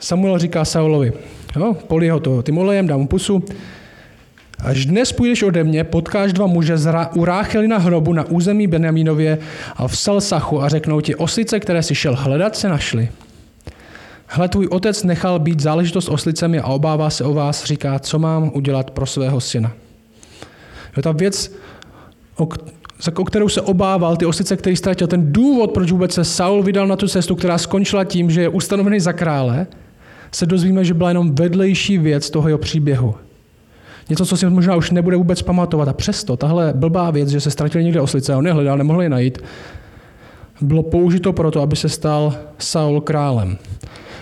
Samuel 0.00 0.38
říká 0.38 0.64
Saulovi, 0.64 1.12
jo, 1.56 1.76
polí 1.86 2.10
ho 2.10 2.20
to 2.20 2.42
tím 2.42 2.58
olejem, 2.58 2.86
dá 2.86 2.96
mu 2.96 3.06
pusu, 3.06 3.44
Až 4.62 4.86
dnes 4.86 5.12
půjdeš 5.12 5.42
ode 5.42 5.64
mě, 5.64 5.84
potkáš 5.84 6.32
dva 6.32 6.46
muže 6.46 6.78
z 6.78 6.86
Ra- 6.86 7.08
u 7.14 7.24
Ráchely 7.24 7.68
na 7.68 7.78
hrobu 7.78 8.12
na 8.12 8.24
území 8.24 8.66
Benjaminově 8.66 9.38
a 9.76 9.88
v 9.88 9.98
Salsachu 9.98 10.62
a 10.62 10.68
řeknou 10.68 11.00
ti, 11.00 11.14
oslice, 11.14 11.60
které 11.60 11.82
si 11.82 11.94
šel 11.94 12.16
hledat, 12.16 12.56
se 12.56 12.68
našly. 12.68 13.08
Hle, 14.26 14.48
tvůj 14.48 14.66
otec 14.70 15.04
nechal 15.04 15.38
být 15.38 15.60
záležitost 15.60 16.08
oslicemi 16.08 16.60
a 16.60 16.66
obává 16.66 17.10
se 17.10 17.24
o 17.24 17.34
vás, 17.34 17.64
říká, 17.64 17.98
co 17.98 18.18
mám 18.18 18.50
udělat 18.54 18.90
pro 18.90 19.06
svého 19.06 19.40
syna. 19.40 19.72
Jo, 20.96 21.02
ta 21.02 21.12
věc, 21.12 21.52
o, 22.36 22.48
o 23.16 23.24
kterou 23.24 23.48
se 23.48 23.60
obával, 23.60 24.16
ty 24.16 24.26
oslice, 24.26 24.56
který 24.56 24.76
ztratil, 24.76 25.06
ten 25.06 25.32
důvod, 25.32 25.72
proč 25.72 25.90
vůbec 25.90 26.14
se 26.14 26.24
Saul 26.24 26.62
vydal 26.62 26.86
na 26.86 26.96
tu 26.96 27.08
cestu, 27.08 27.34
která 27.34 27.58
skončila 27.58 28.04
tím, 28.04 28.30
že 28.30 28.40
je 28.40 28.48
ustanovený 28.48 29.00
za 29.00 29.12
krále, 29.12 29.66
se 30.32 30.46
dozvíme, 30.46 30.84
že 30.84 30.94
byla 30.94 31.08
jenom 31.08 31.34
vedlejší 31.34 31.98
věc 31.98 32.30
toho 32.30 32.48
jeho 32.48 32.58
příběhu. 32.58 33.14
Něco, 34.10 34.26
co 34.26 34.36
si 34.36 34.50
možná 34.50 34.76
už 34.76 34.90
nebude 34.90 35.16
vůbec 35.16 35.42
pamatovat. 35.42 35.88
A 35.88 35.92
přesto 35.92 36.36
tahle 36.36 36.72
blbá 36.76 37.10
věc, 37.10 37.28
že 37.28 37.40
se 37.40 37.50
ztratil 37.50 37.82
někde 37.82 38.00
oslice 38.00 38.34
a 38.34 38.38
on 38.38 38.46
je 38.46 38.52
hledal, 38.52 38.78
nemohl 38.78 39.02
je 39.02 39.08
najít, 39.08 39.38
bylo 40.60 40.82
použito 40.82 41.32
proto, 41.32 41.60
aby 41.60 41.76
se 41.76 41.88
stal 41.88 42.34
Saul 42.58 43.00
králem. 43.00 43.56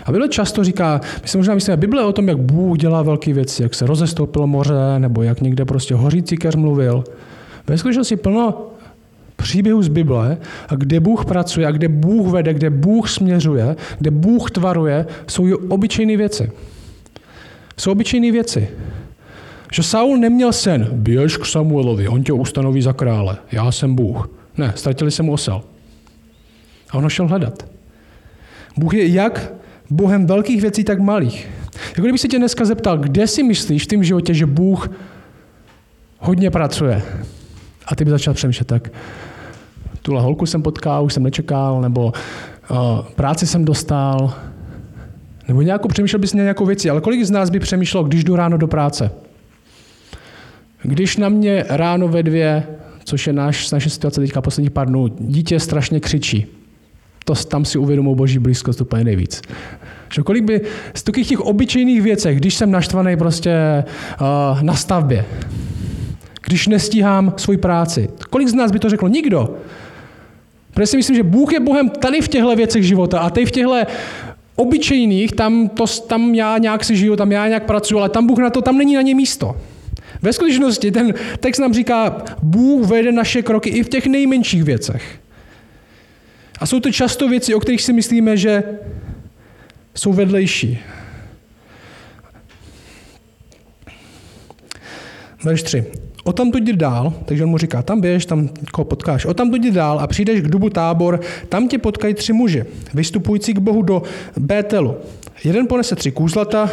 A 0.05 0.11
Bible 0.11 0.27
často 0.27 0.63
říká, 0.63 1.01
my 1.21 1.27
si 1.27 1.37
možná 1.37 1.55
myslíme, 1.55 1.77
Bible 1.77 2.03
o 2.03 2.13
tom, 2.13 2.27
jak 2.27 2.37
Bůh 2.37 2.77
dělá 2.77 3.01
velké 3.01 3.33
věci, 3.33 3.63
jak 3.63 3.75
se 3.75 3.85
rozestoupilo 3.85 4.47
moře, 4.47 4.73
nebo 4.97 5.23
jak 5.23 5.41
někde 5.41 5.65
prostě 5.65 5.95
hořící 5.95 6.37
keř 6.37 6.55
mluvil. 6.55 7.03
Ve 7.67 7.77
skutečnosti 7.77 8.15
plno 8.15 8.67
příběhů 9.35 9.83
z 9.83 9.87
Bible, 9.87 10.37
a 10.69 10.75
kde 10.75 10.99
Bůh 10.99 11.25
pracuje, 11.25 11.67
a 11.67 11.71
kde 11.71 11.87
Bůh 11.87 12.27
vede, 12.27 12.53
kde 12.53 12.69
Bůh 12.69 13.09
směřuje, 13.09 13.75
kde 13.99 14.11
Bůh 14.11 14.51
tvaruje, 14.51 15.05
jsou 15.27 15.55
obyčejné 15.69 16.17
věci. 16.17 16.51
Jsou 17.77 17.91
obyčejné 17.91 18.31
věci. 18.31 18.67
Že 19.71 19.83
Saul 19.83 20.17
neměl 20.17 20.53
sen, 20.53 20.87
běž 20.91 21.37
k 21.37 21.45
Samuelovi, 21.45 22.07
on 22.07 22.23
tě 22.23 22.33
ustanoví 22.33 22.81
za 22.81 22.93
krále, 22.93 23.37
já 23.51 23.71
jsem 23.71 23.95
Bůh. 23.95 24.29
Ne, 24.57 24.73
ztratili 24.75 25.11
se 25.11 25.23
mu 25.23 25.33
osel. 25.33 25.61
A 26.89 26.97
on 26.97 27.03
ho 27.03 27.09
šel 27.09 27.27
hledat. 27.27 27.65
Bůh 28.77 28.93
je 28.93 29.07
jak 29.07 29.53
Bohem 29.89 30.25
velkých 30.25 30.61
věcí, 30.61 30.83
tak 30.83 30.99
malých. 30.99 31.49
Jako 31.89 32.01
kdyby 32.01 32.17
se 32.17 32.27
tě 32.27 32.37
dneska 32.37 32.65
zeptal, 32.65 32.97
kde 32.97 33.27
si 33.27 33.43
myslíš 33.43 33.83
v 33.83 33.87
tom 33.87 34.03
životě, 34.03 34.33
že 34.33 34.45
Bůh 34.45 34.89
hodně 36.19 36.51
pracuje. 36.51 37.03
A 37.85 37.95
ty 37.95 38.05
by 38.05 38.11
začal 38.11 38.33
přemýšlet 38.33 38.67
tak, 38.67 38.89
tuhle 40.01 40.21
holku 40.21 40.45
jsem 40.45 40.61
potkal, 40.61 41.05
už 41.05 41.13
jsem 41.13 41.23
nečekal, 41.23 41.81
nebo 41.81 42.05
uh, 42.05 42.77
práci 43.15 43.47
jsem 43.47 43.65
dostal, 43.65 44.33
nebo 45.47 45.61
nějakou 45.61 45.87
přemýšlel 45.87 46.19
bys 46.19 46.33
nějakou 46.33 46.65
věci. 46.65 46.89
Ale 46.89 47.01
kolik 47.01 47.23
z 47.23 47.31
nás 47.31 47.49
by 47.49 47.59
přemýšlelo, 47.59 48.03
když 48.03 48.23
jdu 48.23 48.35
ráno 48.35 48.57
do 48.57 48.67
práce? 48.67 49.11
Když 50.83 51.17
na 51.17 51.29
mě 51.29 51.65
ráno 51.69 52.07
ve 52.07 52.23
dvě, 52.23 52.63
což 53.03 53.27
je 53.27 53.33
náš, 53.33 53.71
naše 53.71 53.89
situace 53.89 54.21
teďka 54.21 54.41
posledních 54.41 54.71
pár 54.71 54.87
dnů, 54.87 55.07
dítě 55.19 55.59
strašně 55.59 55.99
křičí. 55.99 56.45
To 57.25 57.35
tam 57.35 57.65
si 57.65 57.77
uvědomuji 57.77 58.15
boží 58.15 58.39
blízkost 58.39 58.81
úplně 58.81 59.03
nejvíc. 59.03 59.41
Že 60.13 60.21
kolik 60.21 60.43
by 60.43 60.61
z 60.93 61.03
takových 61.03 61.27
těch 61.27 61.39
obyčejných 61.39 62.01
věcech, 62.01 62.37
když 62.37 62.53
jsem 62.55 62.71
naštvaný 62.71 63.17
prostě 63.17 63.83
uh, 64.21 64.61
na 64.63 64.75
stavbě, 64.75 65.25
když 66.45 66.67
nestíhám 66.67 67.33
svoji 67.37 67.57
práci, 67.57 68.09
kolik 68.29 68.47
z 68.47 68.53
nás 68.53 68.71
by 68.71 68.79
to 68.79 68.89
řeklo? 68.89 69.07
Nikdo. 69.07 69.57
Protože 70.73 70.87
si 70.87 70.97
myslím, 70.97 71.15
že 71.15 71.23
Bůh 71.23 71.53
je 71.53 71.59
Bohem 71.59 71.89
tady 71.89 72.21
v 72.21 72.27
těchto 72.27 72.55
věcech 72.55 72.83
života 72.83 73.19
a 73.19 73.29
tady 73.29 73.45
v 73.45 73.51
těchto 73.51 73.81
obyčejných, 74.55 75.31
tam, 75.31 75.69
to, 75.69 75.87
tam 75.87 76.35
já 76.35 76.57
nějak 76.57 76.83
si 76.83 76.97
žiju, 76.97 77.15
tam 77.15 77.31
já 77.31 77.47
nějak 77.47 77.65
pracuji, 77.65 77.99
ale 77.99 78.09
tam 78.09 78.27
Bůh 78.27 78.39
na 78.39 78.49
to, 78.49 78.61
tam 78.61 78.77
není 78.77 78.95
na 78.95 79.01
ně 79.01 79.15
místo. 79.15 79.55
Ve 80.21 80.33
skutečnosti 80.33 80.91
ten 80.91 81.13
text 81.39 81.59
nám 81.59 81.73
říká, 81.73 82.23
Bůh 82.41 82.87
vede 82.87 83.11
naše 83.11 83.41
kroky 83.41 83.69
i 83.69 83.83
v 83.83 83.89
těch 83.89 84.07
nejmenších 84.07 84.63
věcech. 84.63 85.19
A 86.59 86.65
jsou 86.65 86.79
to 86.79 86.91
často 86.91 87.29
věci, 87.29 87.53
o 87.53 87.59
kterých 87.59 87.81
si 87.81 87.93
myslíme, 87.93 88.37
že 88.37 88.63
jsou 89.95 90.13
vedlejší. 90.13 90.79
Verš 95.43 95.63
3. 95.63 95.85
O 96.23 96.33
tam 96.33 96.51
jdi 96.55 96.73
dál, 96.73 97.13
takže 97.25 97.43
on 97.43 97.49
mu 97.49 97.57
říká, 97.57 97.81
tam 97.81 98.01
běž, 98.01 98.25
tam 98.25 98.49
koho 98.71 98.85
potkáš. 98.85 99.25
O 99.25 99.33
tam 99.33 99.53
jdi 99.53 99.71
dál 99.71 99.99
a 99.99 100.07
přijdeš 100.07 100.41
k 100.41 100.47
dubu 100.47 100.69
tábor, 100.69 101.19
tam 101.49 101.67
tě 101.67 101.77
potkají 101.77 102.13
tři 102.13 102.33
muži, 102.33 102.65
vystupující 102.93 103.53
k 103.53 103.59
Bohu 103.59 103.81
do 103.81 104.03
Bételu. 104.37 104.97
Jeden 105.43 105.67
ponese 105.67 105.95
tři 105.95 106.11
kůzlata, 106.11 106.69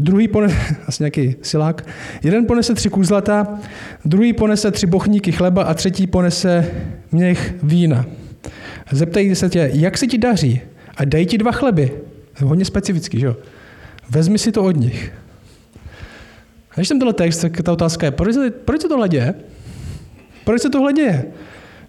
druhý 0.00 0.28
ponese, 0.28 0.56
asi 0.86 1.02
nějaký 1.02 1.36
silák, 1.42 1.86
jeden 2.22 2.46
ponese 2.46 2.74
tři 2.74 2.90
kůzlata, 2.90 3.60
druhý 4.04 4.32
ponese 4.32 4.70
tři 4.70 4.86
bochníky 4.86 5.32
chleba 5.32 5.62
a 5.62 5.74
třetí 5.74 6.06
ponese 6.06 6.70
měch 7.12 7.54
vína. 7.62 8.06
Zeptají 8.92 9.34
se 9.34 9.48
tě, 9.48 9.70
jak 9.72 9.98
se 9.98 10.06
ti 10.06 10.18
daří 10.18 10.60
a 10.96 11.04
dej 11.04 11.26
ti 11.26 11.38
dva 11.38 11.52
chleby. 11.52 11.92
Hodně 12.44 12.64
specifický, 12.64 13.20
že 13.20 13.26
jo? 13.26 13.36
Vezmi 14.10 14.38
si 14.38 14.52
to 14.52 14.62
od 14.62 14.76
nich. 14.76 15.12
A 16.70 16.74
když 16.74 16.88
jsem 16.88 16.98
tohle 16.98 17.12
text, 17.12 17.38
tak 17.38 17.62
ta 17.62 17.72
otázka 17.72 18.06
je, 18.06 18.10
proč 18.10 18.34
se, 18.34 18.50
proč 18.50 18.82
se 18.82 18.88
tohle 18.88 19.08
děje? 19.08 19.34
Proč 20.44 20.62
se 20.62 20.70
tohle 20.70 20.92
děje? 20.92 21.24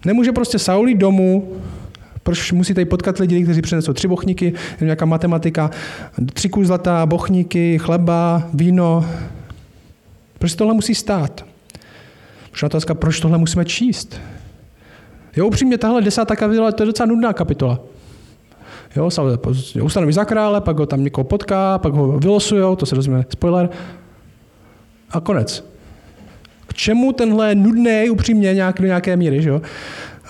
Nemůže 0.04 0.32
prostě 0.32 0.58
Sauli 0.58 0.94
domů, 0.94 1.56
proč 2.22 2.52
musí 2.52 2.74
tady 2.74 2.84
potkat 2.84 3.18
lidi, 3.18 3.42
kteří 3.42 3.62
přinesou 3.62 3.92
tři 3.92 4.08
bochníky, 4.08 4.52
nějaká 4.80 5.04
matematika, 5.04 5.70
tři 6.32 6.48
kus 6.48 6.66
zlata, 6.66 7.06
bochníky, 7.06 7.78
chleba, 7.78 8.42
víno. 8.54 9.06
Proč 10.38 10.54
tohle 10.54 10.74
musí 10.74 10.94
stát? 10.94 11.44
Možná 12.50 12.66
otázka, 12.66 12.94
proč 12.94 13.20
tohle 13.20 13.38
musíme 13.38 13.64
číst? 13.64 14.20
Jo, 15.36 15.46
upřímně, 15.46 15.78
tahle 15.78 16.02
desátá 16.02 16.36
kapitola, 16.36 16.72
to 16.72 16.82
je 16.82 16.86
docela 16.86 17.06
nudná 17.06 17.32
kapitola. 17.32 17.80
Jo, 18.96 19.10
ustanoví 19.82 20.12
za 20.12 20.24
krále, 20.24 20.60
pak 20.60 20.78
ho 20.78 20.86
tam 20.86 21.04
někoho 21.04 21.24
potká, 21.24 21.78
pak 21.78 21.92
ho 21.92 22.18
vylosujou, 22.18 22.76
to 22.76 22.86
se 22.86 22.94
dozvíme, 22.94 23.24
spoiler, 23.28 23.68
a 25.10 25.20
konec. 25.20 25.64
K 26.66 26.74
čemu 26.74 27.12
tenhle 27.12 27.54
nudný, 27.54 28.10
upřímně, 28.10 28.54
nějak, 28.54 28.80
do 28.80 28.86
nějaké 28.86 29.16
míry, 29.16 29.42
že 29.42 29.48
jo? 29.48 29.62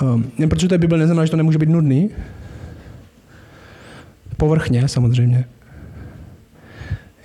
Um, 0.02 0.48
protože 0.48 0.68
to 0.68 0.74
je 0.74 0.78
Bible, 0.78 0.98
neznamená, 0.98 1.24
že 1.24 1.30
to 1.30 1.36
nemůže 1.36 1.58
být 1.58 1.68
nudný. 1.68 2.10
Povrchně, 4.36 4.88
samozřejmě. 4.88 5.44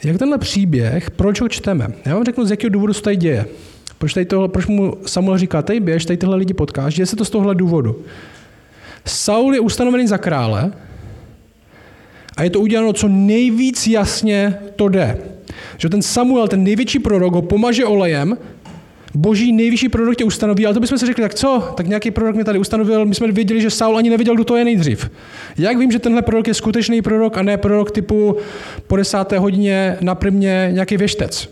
Jak 0.03 0.17
tenhle 0.17 0.38
příběh, 0.38 1.12
proč 1.12 1.41
ho 1.41 1.50
čteme? 1.50 1.88
Já 2.05 2.13
vám 2.13 2.24
řeknu, 2.24 2.46
z 2.46 2.51
jakého 2.51 2.69
důvodu 2.69 2.93
se 2.93 3.01
tady 3.01 3.15
děje. 3.15 3.46
Proč, 3.98 4.13
tady 4.13 4.25
tohle, 4.25 4.48
proč 4.48 4.67
mu 4.67 4.98
Samuel 5.05 5.38
říká, 5.38 5.62
tady 5.62 5.79
běž, 5.79 6.05
tady 6.05 6.17
tyhle 6.17 6.36
lidi 6.36 6.53
potkáš, 6.53 6.96
děje 6.96 7.05
se 7.05 7.15
to 7.15 7.25
z 7.25 7.29
tohle 7.29 7.55
důvodu. 7.55 8.03
Saul 9.05 9.53
je 9.53 9.60
ustanovený 9.60 10.07
za 10.07 10.17
krále 10.17 10.72
a 12.38 12.43
je 12.43 12.50
to 12.50 12.60
uděláno 12.60 12.93
co 12.93 13.07
nejvíc 13.07 13.88
jasně 13.88 14.55
to 14.75 14.88
jde. 14.89 15.17
Že 15.77 15.89
ten 15.89 16.01
Samuel, 16.01 16.48
ten 16.48 16.63
největší 16.63 17.00
prorok, 17.00 17.34
ho 17.34 17.41
pomaže 17.41 17.86
olejem, 17.86 18.38
boží 19.17 19.51
nejvyšší 19.51 19.89
prorok 19.89 20.15
tě 20.15 20.24
ustanoví, 20.24 20.65
ale 20.65 20.74
to 20.74 20.79
bychom 20.79 20.97
si 20.97 21.05
řekli, 21.05 21.21
tak 21.21 21.33
co, 21.33 21.74
tak 21.77 21.88
nějaký 21.88 22.12
prorok 22.12 22.36
mě 22.36 22.43
tady 22.43 22.59
ustanovil, 22.59 23.05
my 23.05 23.15
jsme 23.15 23.31
věděli, 23.31 23.62
že 23.62 23.69
Saul 23.69 23.97
ani 23.97 24.09
nevěděl, 24.09 24.36
kdo 24.36 24.43
to 24.43 24.55
je 24.55 24.65
nejdřív. 24.65 25.09
Jak 25.57 25.77
vím, 25.77 25.91
že 25.91 26.00
tenhle 26.00 26.21
prorok 26.21 26.47
je 26.47 26.53
skutečný 26.53 27.01
prorok 27.01 27.38
a 27.38 27.41
ne 27.41 27.57
prorok 27.57 27.91
typu 27.91 28.38
po 28.88 28.95
desáté 28.95 29.39
hodině 29.39 29.97
na 30.01 30.15
primě 30.15 30.69
nějaký 30.71 30.97
věštec? 30.97 31.50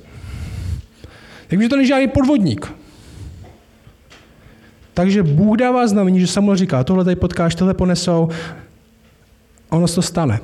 Jak 1.52 1.52
vím, 1.52 1.62
že 1.62 1.70
to 1.70 1.76
není 1.76 1.88
žádný 1.88 2.08
podvodník? 2.08 2.74
Takže 4.94 5.24
Bůh 5.24 5.58
dává 5.58 5.88
znamení, 5.88 6.20
že 6.20 6.28
Samuel 6.28 6.56
říká, 6.56 6.84
tohle 6.84 7.04
tady 7.04 7.16
potkáš, 7.16 7.56
tohle 7.56 7.74
ponesou, 7.74 8.30
ono 9.70 9.88
se 9.88 9.96
to 9.96 10.02
stane 10.02 10.40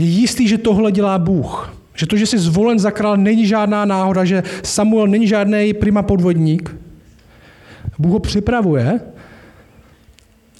je 0.00 0.06
jistý, 0.06 0.48
že 0.48 0.58
tohle 0.58 0.92
dělá 0.92 1.18
Bůh. 1.18 1.79
Že 2.00 2.06
to, 2.06 2.16
že 2.16 2.26
jsi 2.26 2.38
zvolen 2.38 2.78
za 2.78 2.90
král, 2.90 3.16
není 3.16 3.46
žádná 3.46 3.84
náhoda, 3.84 4.24
že 4.24 4.42
Samuel 4.62 5.06
není 5.06 5.26
žádný 5.26 5.72
prima 5.74 6.02
podvodník. 6.02 6.76
Bůh 7.98 8.12
ho 8.12 8.18
připravuje, 8.18 9.00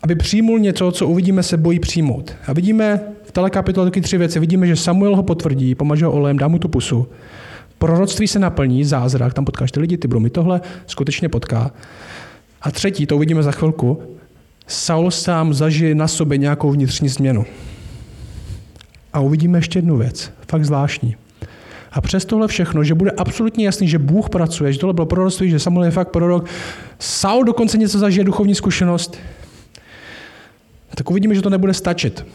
aby 0.03 0.15
přijmul 0.15 0.59
něco, 0.59 0.93
co 0.93 1.07
uvidíme 1.07 1.43
se 1.43 1.57
bojí 1.57 1.81
přijmout. 1.81 2.35
A 2.47 2.53
vidíme 2.53 3.01
v 3.25 3.33
této 3.33 3.51
kapitole 3.51 3.87
taky 3.87 4.01
tři 4.01 4.19
věci. 4.19 4.41
Vidíme, 4.41 4.67
že 4.67 4.77
Samuel 4.77 5.17
ho 5.17 5.23
potvrdí, 5.23 5.75
pomaže 5.75 6.05
ho 6.05 6.13
olem, 6.13 6.39
dá 6.39 6.49
mu 6.49 6.59
tu 6.59 6.69
pusu. 6.69 7.07
Proroctví 7.79 8.29
se 8.29 8.39
naplní, 8.39 8.85
zázrak, 8.85 9.35
tam 9.35 9.45
potkáš 9.45 9.73
ty 9.73 9.81
lidi, 9.81 9.97
ty 9.97 10.09
mi 10.09 10.31
tohle, 10.31 10.61
skutečně 10.87 11.29
potká. 11.29 11.71
A 12.63 12.71
třetí, 12.71 13.07
to 13.07 13.17
uvidíme 13.17 13.43
za 13.43 13.53
chvilku, 13.53 14.03
Saul 14.67 15.11
sám 15.11 15.55
zažije 15.55 15.95
na 15.95 16.09
sobě 16.09 16.39
nějakou 16.39 16.71
vnitřní 16.71 17.09
změnu. 17.09 17.45
A 19.13 19.21
uvidíme 19.21 19.59
ještě 19.59 19.79
jednu 19.79 19.97
věc, 19.97 20.33
fakt 20.49 20.65
zvláštní. 20.65 21.17
A 21.93 22.01
přes 22.01 22.25
tohle 22.25 22.49
všechno, 22.49 22.85
že 22.85 22.95
bude 22.95 23.11
absolutně 23.11 23.67
jasný, 23.67 23.89
že 23.89 23.99
Bůh 23.99 24.29
pracuje, 24.29 24.73
že 24.73 24.79
tohle 24.79 24.95
bylo 24.95 25.07
proroctví, 25.07 25.51
že 25.51 25.59
Samuel 25.59 25.85
je 25.85 25.91
fakt 25.91 26.09
prorok, 26.09 26.47
Saul 26.99 27.45
dokonce 27.45 27.79
něco 27.79 27.99
zažije 27.99 28.25
duchovní 28.25 28.55
zkušenost, 28.55 29.17
tak 30.95 31.11
uvidíme, 31.11 31.35
že 31.35 31.43
to 31.43 31.51
nebude 31.51 31.75
stačit. 31.75 32.27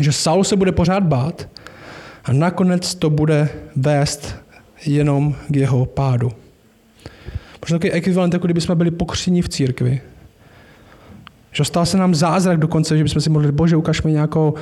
Že 0.00 0.12
Saul 0.12 0.44
se 0.44 0.56
bude 0.56 0.72
pořád 0.72 1.02
bát 1.02 1.48
A 2.24 2.32
nakonec 2.32 2.94
to 2.94 3.10
bude 3.10 3.48
vést 3.76 4.36
jenom 4.86 5.36
k 5.48 5.56
jeho 5.56 5.86
pádu. 5.86 6.32
Možná 7.62 7.78
takový 7.78 7.92
ekvivalent, 7.92 8.34
jako 8.34 8.46
kdyby 8.46 8.60
jsme 8.60 8.74
byli 8.74 8.90
pokřtěni 8.90 9.42
v 9.42 9.48
církvi. 9.48 10.00
Že 11.52 11.64
stal 11.64 11.86
se 11.86 11.96
nám 11.96 12.14
zázrak 12.14 12.58
dokonce, 12.58 12.98
že 12.98 13.04
bychom 13.04 13.22
si 13.22 13.30
mohli, 13.30 13.52
bože, 13.52 13.76
ukaž 13.76 14.02
mi 14.02 14.12
nějakou, 14.12 14.54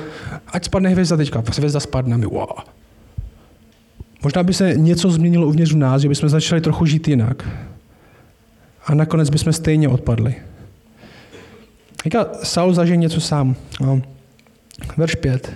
ať 0.47 0.65
spadne 0.65 0.89
hvězda 0.89 1.17
teďka, 1.17 1.43
hvězda 1.57 1.79
spadne, 1.79 2.17
mi, 2.17 2.25
wow. 2.25 2.47
Možná 4.23 4.43
by 4.43 4.53
se 4.53 4.73
něco 4.77 5.11
změnilo 5.11 5.47
uvnitř 5.47 5.73
v 5.73 5.77
nás, 5.77 6.01
že 6.01 6.09
bychom 6.09 6.29
začali 6.29 6.61
trochu 6.61 6.85
žít 6.85 7.07
jinak. 7.07 7.49
A 8.85 8.95
nakonec 8.95 9.29
bychom 9.29 9.53
stejně 9.53 9.89
odpadli. 9.89 10.35
Říká, 12.03 12.27
Saul 12.43 12.73
zažije 12.73 12.97
něco 12.97 13.21
sám. 13.21 13.55
No. 13.81 14.01
Verš 14.97 15.15
5. 15.15 15.53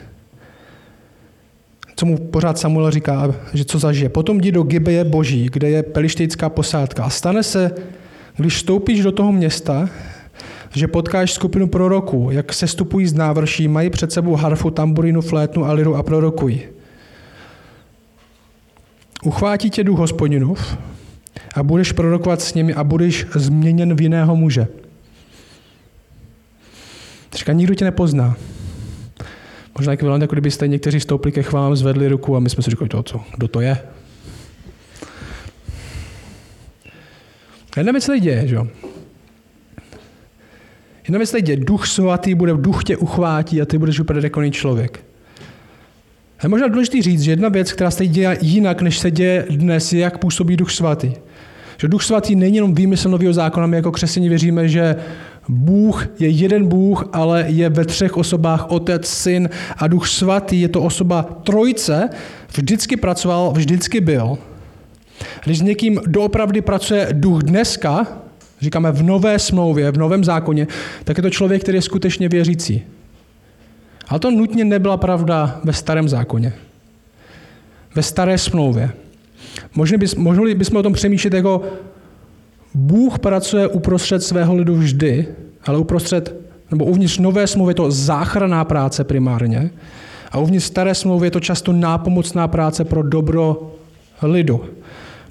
Co 1.95 2.05
mu 2.05 2.17
pořád 2.17 2.57
Samuel 2.57 2.91
říká, 2.91 3.35
že 3.53 3.65
co 3.65 3.79
zažije. 3.79 4.09
Potom 4.09 4.37
jdi 4.37 4.51
do 4.51 4.63
Gibeje 4.63 5.03
boží, 5.03 5.49
kde 5.53 5.69
je 5.69 5.83
pelištejská 5.83 6.49
posádka. 6.49 7.03
A 7.03 7.09
stane 7.09 7.43
se, 7.43 7.71
když 8.37 8.55
vstoupíš 8.55 9.03
do 9.03 9.11
toho 9.11 9.31
města, 9.31 9.89
že 10.73 10.87
potkáš 10.87 11.31
skupinu 11.33 11.67
proroků, 11.67 12.29
jak 12.31 12.53
se 12.53 12.67
stupují 12.67 13.07
z 13.07 13.13
návrší, 13.13 13.67
mají 13.67 13.89
před 13.89 14.11
sebou 14.11 14.35
harfu, 14.35 14.69
tamburinu, 14.69 15.21
flétnu 15.21 15.65
a 15.65 15.73
liru 15.73 15.95
a 15.95 16.03
prorokují. 16.03 16.61
Uchvátí 19.23 19.69
tě 19.69 19.83
duch 19.83 19.99
hospodinův 19.99 20.77
a 21.55 21.63
budeš 21.63 21.91
prorokovat 21.91 22.41
s 22.41 22.53
nimi 22.53 22.73
a 22.73 22.83
budeš 22.83 23.25
změněn 23.35 23.95
v 23.95 24.01
jiného 24.01 24.35
muže. 24.35 24.67
Říká, 27.33 27.53
nikdo 27.53 27.75
tě 27.75 27.85
nepozná. 27.85 28.35
Možná 29.77 29.93
ekvivalent, 29.93 30.21
jako 30.21 30.35
kdybyste 30.35 30.67
někteří 30.67 30.99
stoupli 30.99 31.31
ke 31.31 31.43
chválám, 31.43 31.75
zvedli 31.75 32.07
ruku 32.07 32.35
a 32.35 32.39
my 32.39 32.49
jsme 32.49 32.63
si 32.63 32.69
říkali, 32.71 32.89
to 32.89 33.03
co, 33.03 33.21
kdo 33.37 33.47
to 33.47 33.61
je? 33.61 33.77
Jedna 37.77 37.91
věc 37.91 38.03
se 38.03 38.19
děje, 38.19 38.47
že 38.47 38.55
jo? 38.55 38.67
Jedna 41.07 41.17
věc 41.17 41.35
děje, 41.41 41.57
duch 41.57 41.87
svatý 41.87 42.35
bude, 42.35 42.53
duch 42.53 42.83
tě 42.83 42.97
uchvátí 42.97 43.61
a 43.61 43.65
ty 43.65 43.77
budeš 43.77 43.99
vypadat 43.99 44.23
jako 44.23 44.49
člověk. 44.49 45.12
Je 46.43 46.49
možná 46.49 46.67
důležité 46.67 47.01
říct, 47.01 47.21
že 47.21 47.31
jedna 47.31 47.49
věc, 47.49 47.73
která 47.73 47.91
se 47.91 48.07
děje 48.07 48.37
jinak, 48.41 48.81
než 48.81 48.99
se 48.99 49.11
děje 49.11 49.45
dnes, 49.49 49.93
je, 49.93 49.99
jak 49.99 50.17
působí 50.17 50.57
duch 50.57 50.71
svatý. 50.71 51.11
Že 51.77 51.87
duch 51.87 52.03
svatý 52.03 52.35
není 52.35 52.55
jenom 52.55 52.75
výmysl 52.75 53.09
nového 53.09 53.33
zákona, 53.33 53.67
my 53.67 53.75
jako 53.75 53.91
křesení 53.91 54.29
věříme, 54.29 54.69
že 54.69 54.95
Bůh 55.49 56.07
je 56.19 56.29
jeden 56.29 56.67
Bůh, 56.67 57.09
ale 57.13 57.45
je 57.47 57.69
ve 57.69 57.85
třech 57.85 58.17
osobách 58.17 58.71
Otec, 58.71 59.07
Syn 59.07 59.49
a 59.77 59.87
Duch 59.87 60.07
Svatý. 60.07 60.61
Je 60.61 60.67
to 60.67 60.81
osoba 60.81 61.23
trojce, 61.43 62.09
vždycky 62.55 62.97
pracoval, 62.97 63.51
vždycky 63.51 64.01
byl. 64.01 64.37
Když 65.43 65.59
s 65.59 65.61
někým 65.61 65.99
doopravdy 66.07 66.61
pracuje 66.61 67.07
duch 67.11 67.43
dneska, 67.43 68.07
říkáme 68.61 68.91
v 68.91 69.03
nové 69.03 69.39
smlouvě, 69.39 69.91
v 69.91 69.97
novém 69.97 70.23
zákoně, 70.23 70.67
tak 71.03 71.17
je 71.17 71.23
to 71.23 71.29
člověk, 71.29 71.61
který 71.61 71.77
je 71.77 71.81
skutečně 71.81 72.29
věřící. 72.29 72.83
Ale 74.13 74.19
to 74.19 74.31
nutně 74.31 74.65
nebyla 74.65 74.97
pravda 74.97 75.59
ve 75.63 75.73
starém 75.73 76.09
zákoně. 76.09 76.53
Ve 77.95 78.03
staré 78.03 78.37
smlouvě. 78.37 78.91
Možná 79.75 79.97
bys, 79.97 80.15
mohli 80.15 80.55
bychom 80.55 80.77
o 80.77 80.83
tom 80.83 80.93
přemýšlet 80.93 81.33
jako 81.33 81.61
Bůh 82.73 83.19
pracuje 83.19 83.67
uprostřed 83.67 84.23
svého 84.23 84.55
lidu 84.55 84.75
vždy, 84.75 85.27
ale 85.65 85.77
uprostřed, 85.77 86.35
nebo 86.71 86.85
uvnitř 86.85 87.17
nové 87.17 87.47
smlouvy 87.47 87.71
je 87.71 87.75
to 87.75 87.91
záchranná 87.91 88.65
práce 88.65 89.03
primárně, 89.03 89.71
a 90.31 90.37
uvnitř 90.37 90.65
staré 90.65 90.95
smlouvy 90.95 91.27
je 91.27 91.31
to 91.31 91.39
často 91.39 91.73
nápomocná 91.73 92.47
práce 92.47 92.85
pro 92.85 93.03
dobro 93.03 93.75
lidu. 94.21 94.65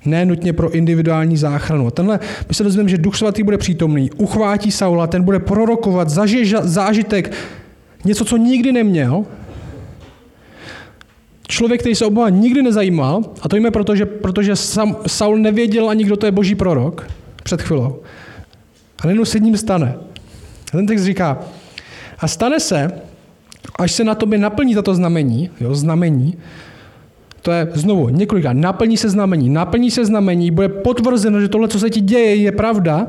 Ne 0.05 0.25
nutně 0.25 0.53
pro 0.53 0.71
individuální 0.71 1.37
záchranu. 1.37 1.91
Tenhle, 1.91 2.21
my 2.49 2.55
se 2.55 2.65
dozvíme, 2.65 2.89
že 2.89 2.99
Duch 2.99 3.17
Svatý 3.17 3.43
bude 3.43 3.59
přítomný, 3.59 4.11
uchvátí 4.11 4.71
Saula, 4.71 5.07
ten 5.07 5.23
bude 5.23 5.39
prorokovat, 5.39 6.11
zažije 6.11 6.47
zážitek, 6.63 7.33
něco, 8.05 8.25
co 8.25 8.37
nikdy 8.37 8.73
neměl. 8.73 9.25
Člověk, 11.49 11.81
který 11.81 11.95
se 11.95 12.07
oba 12.07 12.29
nikdy 12.29 12.63
nezajímal, 12.63 13.23
a 13.43 13.49
to 13.49 13.57
jíme 13.57 13.71
proto, 13.71 13.97
že, 13.97 14.07
protože 14.07 14.57
sam, 14.57 14.97
Saul 15.07 15.39
nevěděl 15.39 15.91
ani, 15.91 16.05
kdo 16.05 16.17
to 16.17 16.27
je 16.27 16.33
boží 16.33 16.55
prorok, 16.55 17.07
před 17.43 17.63
chvilou. 17.63 18.01
A 19.03 19.07
najednou 19.07 19.25
se 19.25 19.41
ním 19.41 19.57
stane. 19.57 19.95
A 20.69 20.77
ten 20.77 20.87
text 20.87 21.03
říká, 21.03 21.39
a 22.19 22.29
stane 22.29 22.61
se, 22.61 22.93
až 23.79 23.93
se 23.93 24.05
na 24.05 24.15
tobě 24.15 24.39
naplní 24.39 24.75
tato 24.75 24.95
znamení, 24.95 25.51
jo, 25.61 25.75
znamení, 25.75 26.35
to 27.43 27.53
je 27.53 27.69
znovu 27.75 28.09
několika, 28.09 28.53
naplní 28.53 28.97
se 28.97 29.11
znamení, 29.11 29.51
naplní 29.51 29.91
se 29.91 30.05
znamení, 30.05 30.51
bude 30.51 30.69
potvrzeno, 30.69 31.41
že 31.41 31.49
tohle, 31.49 31.69
co 31.69 31.79
se 31.79 31.91
ti 31.91 32.01
děje, 32.01 32.35
je 32.35 32.53
pravda, 32.53 33.07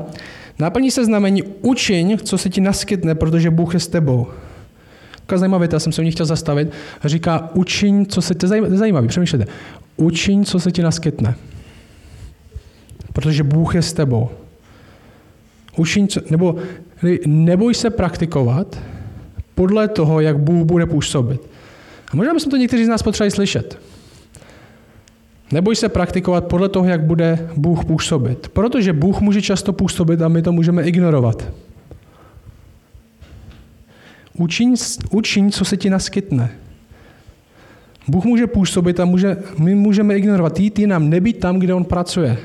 naplní 0.58 0.90
se 0.90 1.04
znamení, 1.04 1.42
učiň, 1.42 2.18
co 2.18 2.38
se 2.38 2.50
ti 2.50 2.60
naskytne, 2.60 3.14
protože 3.14 3.50
Bůh 3.50 3.74
je 3.74 3.80
s 3.80 3.88
tebou. 3.88 4.26
Taková 5.26 5.38
zajímavá 5.38 5.66
já 5.72 5.78
jsem 5.78 5.92
se 5.92 6.00
o 6.00 6.04
ní 6.04 6.10
chtěl 6.10 6.26
zastavit. 6.26 6.72
Říká, 7.04 7.50
učiň, 7.54 8.06
co 8.06 8.22
se 8.22 8.34
ti, 8.34 8.46
zajímavý, 8.68 9.08
přemýšlejte, 9.08 9.52
učiň, 9.96 10.44
co 10.44 10.60
se 10.60 10.72
ti 10.72 10.82
naskytne 10.82 11.34
protože 13.14 13.42
Bůh 13.42 13.74
je 13.74 13.82
s 13.82 13.92
tebou. 13.92 14.28
Učiň, 15.76 16.08
nebo 16.30 16.56
neboj 17.26 17.74
se 17.74 17.90
praktikovat 17.90 18.78
podle 19.54 19.88
toho, 19.88 20.20
jak 20.20 20.38
Bůh 20.38 20.66
bude 20.66 20.86
působit. 20.86 21.40
A 22.12 22.16
možná 22.16 22.34
bychom 22.34 22.50
to 22.50 22.56
někteří 22.56 22.84
z 22.84 22.88
nás 22.88 23.02
potřebovali 23.02 23.30
slyšet. 23.30 23.78
Neboj 25.52 25.76
se 25.76 25.88
praktikovat 25.88 26.44
podle 26.44 26.68
toho, 26.68 26.86
jak 26.86 27.02
bude 27.02 27.48
Bůh 27.56 27.84
působit. 27.84 28.48
Protože 28.48 28.92
Bůh 28.92 29.20
může 29.20 29.42
často 29.42 29.72
působit 29.72 30.22
a 30.22 30.28
my 30.28 30.42
to 30.42 30.52
můžeme 30.52 30.82
ignorovat. 30.82 31.48
Učiň, 34.38 34.74
učiň 35.10 35.50
co 35.50 35.64
se 35.64 35.76
ti 35.76 35.90
naskytne. 35.90 36.50
Bůh 38.08 38.24
může 38.24 38.46
působit 38.46 39.00
a 39.00 39.04
může, 39.04 39.36
my 39.58 39.74
můžeme 39.74 40.16
ignorovat. 40.16 40.60
Jít 40.60 40.78
jinam, 40.78 41.10
nebýt 41.10 41.38
tam, 41.38 41.58
kde 41.58 41.74
on 41.74 41.84
pracuje. 41.84 42.38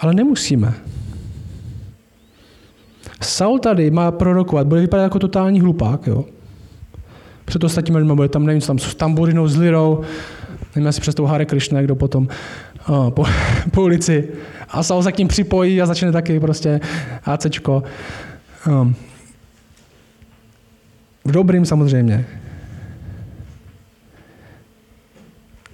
Ale 0.00 0.14
nemusíme. 0.14 0.74
Saul 3.22 3.58
tady 3.58 3.90
má 3.90 4.10
prorokovat, 4.10 4.66
bude 4.66 4.80
vypadat 4.80 5.02
jako 5.02 5.18
totální 5.18 5.60
hlupák, 5.60 6.06
jo. 6.06 6.24
Před 7.44 7.64
ostatními 7.64 7.98
lidmi 7.98 8.14
bude 8.14 8.28
tam, 8.28 8.46
nevím, 8.46 8.60
co 8.60 8.66
tam 8.66 8.78
s 8.78 8.94
tamburinou, 8.94 9.48
s 9.48 9.56
lirou, 9.56 10.00
nevím, 10.74 10.88
asi 10.88 11.00
přes 11.00 11.14
tou 11.14 11.24
Hare 11.24 11.44
Krishna, 11.44 11.82
kdo 11.82 11.96
potom 11.96 12.28
o, 12.88 13.10
po, 13.10 13.24
po, 13.70 13.82
ulici. 13.82 14.28
A 14.68 14.82
Saul 14.82 15.02
se 15.02 15.12
k 15.12 15.18
ním 15.18 15.28
připojí 15.28 15.82
a 15.82 15.86
začne 15.86 16.12
taky 16.12 16.40
prostě 16.40 16.80
ACčko. 17.24 17.82
Um, 18.66 18.94
v 21.26 21.32
dobrým 21.32 21.64
samozřejmě. 21.64 22.26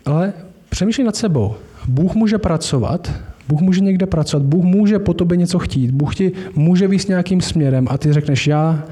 Ale 0.07 0.33
přemýšlej 0.69 1.05
nad 1.05 1.17
sebou. 1.17 1.55
Bůh 1.89 2.15
může 2.15 2.39
pracovat 2.39 3.13
Bůh 3.49 3.61
může 3.61 3.81
někde 3.81 4.07
pracovat, 4.07 4.43
Bůh 4.43 4.65
může 4.65 4.99
po 4.99 5.15
tobě 5.15 5.37
něco 5.37 5.59
chtít, 5.59 5.91
Bůh 5.91 6.15
ti 6.15 6.33
může 6.55 6.89
víc 6.89 7.07
nějakým 7.07 7.41
směrem 7.41 7.87
a 7.91 7.99
ty 7.99 8.13
řekneš, 8.13 8.47
já, 8.47 8.85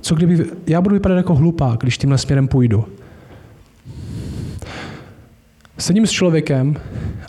co 0.00 0.14
kdyby, 0.14 0.44
já 0.66 0.80
budu 0.80 0.94
vypadat 0.94 1.16
jako 1.16 1.34
hlupák, 1.34 1.80
když 1.80 1.98
tímhle 1.98 2.18
směrem 2.18 2.48
půjdu. 2.48 2.84
Sedím 5.78 6.06
s 6.06 6.10
člověkem 6.10 6.76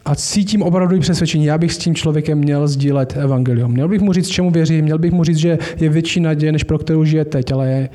a 0.05 0.15
cítím 0.15 0.61
opravdu 0.61 0.99
přesvědčení, 0.99 1.45
já 1.45 1.57
bych 1.57 1.73
s 1.73 1.77
tím 1.77 1.95
člověkem 1.95 2.37
měl 2.37 2.67
sdílet 2.67 3.17
evangelium. 3.17 3.71
Měl 3.71 3.87
bych 3.87 4.01
mu 4.01 4.13
říct, 4.13 4.27
čemu 4.27 4.51
věří, 4.51 4.81
měl 4.81 4.97
bych 4.97 5.11
mu 5.11 5.23
říct, 5.23 5.37
že 5.37 5.57
je 5.77 5.89
větší 5.89 6.19
naděje, 6.19 6.51
než 6.51 6.63
pro 6.63 6.77
kterou 6.77 7.03
žije 7.03 7.25
teď, 7.25 7.51
ale 7.51 7.69
je... 7.69 7.89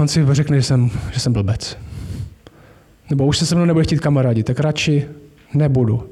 on 0.00 0.08
si 0.08 0.26
řekne, 0.30 0.56
že 0.56 0.62
jsem, 0.62 0.90
že 1.12 1.20
jsem 1.20 1.32
blbec. 1.32 1.76
Nebo 3.10 3.26
už 3.26 3.38
se 3.38 3.46
se 3.46 3.54
mnou 3.54 3.64
nebude 3.64 3.84
chtít 3.84 4.00
kamarádi, 4.00 4.42
tak 4.42 4.60
radši 4.60 5.06
nebudu. 5.54 6.10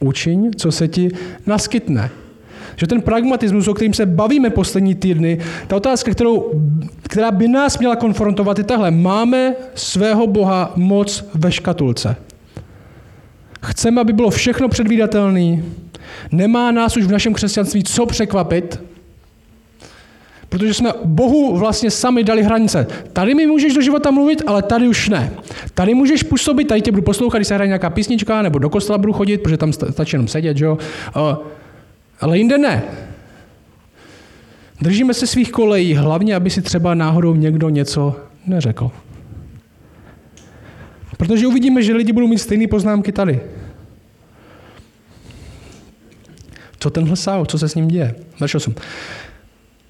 Učiň, 0.00 0.50
co 0.56 0.72
se 0.72 0.88
ti 0.88 1.10
naskytne. 1.46 2.10
Že 2.76 2.86
ten 2.86 3.02
pragmatismus, 3.02 3.68
o 3.68 3.74
kterým 3.74 3.94
se 3.94 4.06
bavíme 4.06 4.50
poslední 4.50 4.94
týdny, 4.94 5.38
ta 5.66 5.76
otázka, 5.76 6.10
kterou, 6.10 6.50
která 7.02 7.30
by 7.30 7.48
nás 7.48 7.78
měla 7.78 7.96
konfrontovat, 7.96 8.58
je 8.58 8.64
tahle. 8.64 8.90
Máme 8.90 9.54
svého 9.74 10.26
Boha 10.26 10.72
moc 10.76 11.24
ve 11.34 11.52
škatulce. 11.52 12.16
Chceme, 13.62 14.00
aby 14.00 14.12
bylo 14.12 14.30
všechno 14.30 14.68
předvídatelné. 14.68 15.62
Nemá 16.32 16.70
nás 16.70 16.96
už 16.96 17.04
v 17.04 17.12
našem 17.12 17.34
křesťanství 17.34 17.84
co 17.84 18.06
překvapit, 18.06 18.80
Protože 20.52 20.74
jsme 20.74 20.92
Bohu 21.04 21.56
vlastně 21.56 21.90
sami 21.90 22.24
dali 22.24 22.42
hranice. 22.42 22.86
Tady 23.12 23.34
mi 23.34 23.46
můžeš 23.46 23.74
do 23.74 23.80
života 23.80 24.10
mluvit, 24.10 24.42
ale 24.46 24.62
tady 24.62 24.88
už 24.88 25.08
ne. 25.08 25.32
Tady 25.74 25.94
můžeš 25.94 26.22
působit, 26.22 26.64
tady 26.64 26.80
tě 26.80 26.90
budu 26.90 27.02
poslouchat, 27.02 27.38
když 27.38 27.48
se 27.48 27.54
hraje 27.54 27.68
nějaká 27.68 27.90
písnička, 27.90 28.42
nebo 28.42 28.58
do 28.58 28.70
kostela 28.70 28.98
budu 28.98 29.12
chodit, 29.12 29.38
protože 29.38 29.56
tam 29.56 29.72
stačí 29.72 30.14
jenom 30.14 30.28
sedět, 30.28 30.60
jo. 30.60 30.78
Ale 32.20 32.38
jinde 32.38 32.58
ne. 32.58 32.82
Držíme 34.80 35.14
se 35.14 35.26
svých 35.26 35.52
kolejí, 35.52 35.94
hlavně, 35.94 36.36
aby 36.36 36.50
si 36.50 36.62
třeba 36.62 36.94
náhodou 36.94 37.34
někdo 37.34 37.68
něco 37.68 38.16
neřekl. 38.46 38.90
Protože 41.16 41.46
uvidíme, 41.46 41.82
že 41.82 41.94
lidi 41.94 42.12
budou 42.12 42.26
mít 42.26 42.38
stejné 42.38 42.66
poznámky 42.66 43.12
tady. 43.12 43.40
Co 46.78 46.90
tenhle 46.90 47.16
Saul, 47.16 47.46
co 47.46 47.58
se 47.58 47.68
s 47.68 47.74
ním 47.74 47.88
děje? 47.88 48.14
Verš 48.40 48.54
8. 48.54 48.74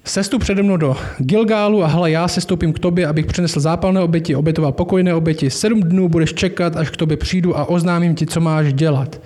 Sestup 0.05 0.41
přede 0.41 0.63
mnou 0.63 0.77
do 0.77 0.97
Gilgálu 1.17 1.83
a 1.83 1.87
hle, 1.87 2.11
já 2.11 2.27
se 2.27 2.41
stoupím 2.41 2.73
k 2.73 2.79
tobě, 2.79 3.07
abych 3.07 3.25
přinesl 3.25 3.59
zápalné 3.59 3.99
oběti, 3.99 4.35
obětoval 4.35 4.71
pokojné 4.71 5.13
oběti. 5.13 5.49
Sedm 5.49 5.81
dnů 5.81 6.09
budeš 6.09 6.33
čekat, 6.33 6.77
až 6.77 6.89
k 6.89 6.97
tobě 6.97 7.17
přijdu 7.17 7.57
a 7.57 7.65
oznámím 7.65 8.15
ti, 8.15 8.25
co 8.25 8.41
máš 8.41 8.73
dělat. 8.73 9.21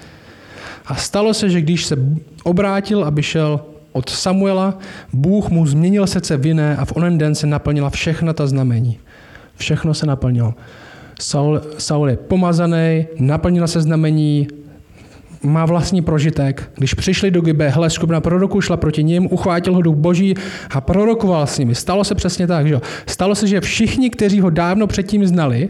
A 0.85 0.95
stalo 0.95 1.33
se, 1.33 1.49
že 1.49 1.61
když 1.61 1.85
se 1.85 1.97
obrátil, 2.43 3.03
aby 3.03 3.23
šel 3.23 3.59
od 3.91 4.09
Samuela, 4.09 4.77
Bůh 5.13 5.49
mu 5.49 5.65
změnil 5.65 6.07
srdce 6.07 6.37
vinné 6.37 6.77
a 6.77 6.85
v 6.85 6.95
onen 6.95 7.17
den 7.17 7.35
se 7.35 7.47
naplnila 7.47 7.89
všechna 7.89 8.33
ta 8.33 8.47
znamení. 8.47 8.99
Všechno 9.55 9.93
se 9.93 10.05
naplnilo. 10.05 10.53
Saul, 11.19 11.61
Saul 11.77 12.09
je 12.09 12.17
pomazaný, 12.17 13.07
naplnila 13.19 13.67
se 13.67 13.81
znamení, 13.81 14.47
má 15.47 15.65
vlastní 15.65 16.01
prožitek. 16.01 16.71
Když 16.75 16.93
přišli 16.93 17.31
do 17.31 17.41
Gibe, 17.41 17.69
hele, 17.69 17.89
skupina 17.89 18.21
proroků 18.21 18.61
šla 18.61 18.77
proti 18.77 19.03
ním, 19.03 19.27
uchvátil 19.31 19.73
ho 19.73 19.81
duch 19.81 19.95
boží 19.95 20.35
a 20.69 20.81
prorokoval 20.81 21.47
s 21.47 21.57
nimi. 21.57 21.75
Stalo 21.75 22.03
se 22.03 22.15
přesně 22.15 22.47
tak, 22.47 22.67
že 22.67 22.79
Stalo 23.05 23.35
se, 23.35 23.47
že 23.47 23.61
všichni, 23.61 24.09
kteří 24.09 24.39
ho 24.39 24.49
dávno 24.49 24.87
předtím 24.87 25.27
znali, 25.27 25.69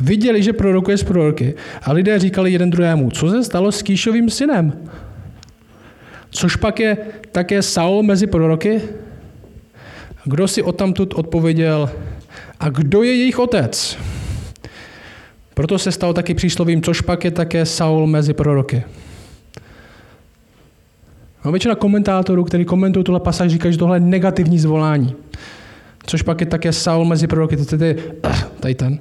viděli, 0.00 0.42
že 0.42 0.52
prorokuje 0.52 0.96
z 0.96 1.02
proroky 1.02 1.54
a 1.82 1.92
lidé 1.92 2.18
říkali 2.18 2.52
jeden 2.52 2.70
druhému, 2.70 3.10
co 3.10 3.30
se 3.30 3.44
stalo 3.44 3.72
s 3.72 3.82
Kýšovým 3.82 4.30
synem? 4.30 4.72
Což 6.30 6.56
pak 6.56 6.80
je 6.80 6.96
také 7.32 7.62
Saul 7.62 8.02
mezi 8.02 8.26
proroky? 8.26 8.80
Kdo 10.24 10.48
si 10.48 10.62
o 10.62 10.72
tamtud 10.72 11.14
odpověděl, 11.14 11.90
a 12.60 12.68
kdo 12.68 13.02
je 13.02 13.16
jejich 13.16 13.38
otec? 13.38 13.98
Proto 15.54 15.78
se 15.78 15.92
stal 15.92 16.14
taky 16.14 16.34
příslovím, 16.34 16.82
což 16.82 17.00
pak 17.00 17.24
je 17.24 17.30
také 17.30 17.66
Saul 17.66 18.06
mezi 18.06 18.34
proroky. 18.34 18.82
No, 21.44 21.52
většina 21.52 21.74
komentátorů, 21.74 22.44
kteří 22.44 22.64
komentují 22.64 23.04
tuhle 23.04 23.20
pasáž, 23.20 23.50
říkají, 23.50 23.72
že 23.72 23.78
tohle 23.78 23.96
je 23.96 24.00
negativní 24.00 24.58
zvolání. 24.58 25.14
Což 26.06 26.22
pak 26.22 26.40
je 26.40 26.46
také 26.46 26.72
Saul 26.72 27.04
mezi 27.04 27.26
proroky. 27.26 27.56
To 27.56 27.84
je 27.84 27.96
tady 28.60 28.74
ten. 28.74 28.98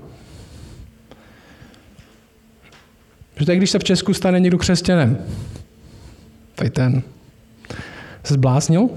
Že 3.36 3.46
tak, 3.46 3.58
když 3.58 3.70
se 3.70 3.80
v 3.80 3.84
Česku 3.84 4.14
stane 4.14 4.40
někdo 4.40 4.58
křesťanem. 4.58 5.18
Tady 6.56 6.70
ten. 6.70 7.02
Se 8.24 8.34
zbláznil? 8.34 8.90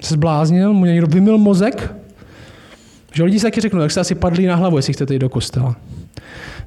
Se 0.00 0.14
zbláznil? 0.14 0.72
Mu 0.72 0.84
někdo 0.84 1.06
vymil 1.06 1.38
mozek? 1.38 1.94
Že 3.12 3.24
lidi 3.24 3.38
si 3.38 3.42
taky 3.42 3.60
řeknou, 3.60 3.80
jak 3.80 3.90
se 3.90 4.00
asi 4.00 4.14
padlí 4.14 4.46
na 4.46 4.56
hlavu, 4.56 4.76
jestli 4.76 4.92
chcete 4.92 5.14
jít 5.14 5.18
do 5.18 5.28
kostela. 5.28 5.76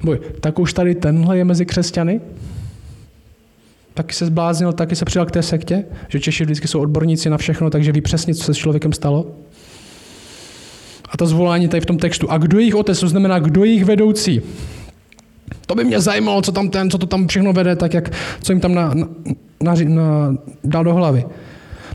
Boj, 0.03 0.19
tak 0.39 0.59
už 0.59 0.73
tady 0.73 0.95
tenhle 0.95 1.37
je 1.37 1.45
mezi 1.45 1.65
křesťany? 1.65 2.21
Taky 3.93 4.13
se 4.13 4.25
zbláznil, 4.25 4.73
taky 4.73 4.95
se 4.95 5.05
přidal 5.05 5.25
k 5.25 5.31
té 5.31 5.43
sektě, 5.43 5.85
že 6.07 6.19
Češi 6.19 6.43
vždycky 6.43 6.67
jsou 6.67 6.79
odborníci 6.79 7.29
na 7.29 7.37
všechno, 7.37 7.69
takže 7.69 7.91
ví 7.91 8.01
přesně, 8.01 8.35
co 8.35 8.43
se 8.43 8.53
s 8.53 8.57
člověkem 8.57 8.93
stalo. 8.93 9.27
A 11.09 11.17
to 11.17 11.27
zvolání 11.27 11.67
tady 11.67 11.81
v 11.81 11.85
tom 11.85 11.97
textu. 11.97 12.31
A 12.31 12.37
kdo 12.37 12.57
je 12.57 12.63
jejich 12.63 12.75
otec, 12.75 12.99
to 12.99 13.07
znamená, 13.07 13.39
kdo 13.39 13.63
je 13.63 13.69
jejich 13.69 13.85
vedoucí? 13.85 14.41
To 15.65 15.75
by 15.75 15.83
mě 15.83 15.99
zajímalo, 15.99 16.41
co 16.41 16.51
tam 16.51 16.69
ten, 16.69 16.89
co 16.89 16.97
to 16.97 17.05
tam 17.05 17.27
všechno 17.27 17.53
vede, 17.53 17.75
tak 17.75 17.93
jak, 17.93 18.09
co 18.41 18.51
jim 18.51 18.59
tam 18.59 18.73
na, 18.73 18.93
na, 18.93 19.07
na, 19.61 19.75
na, 19.85 20.37
dal 20.63 20.83
do 20.83 20.93
hlavy. 20.93 21.25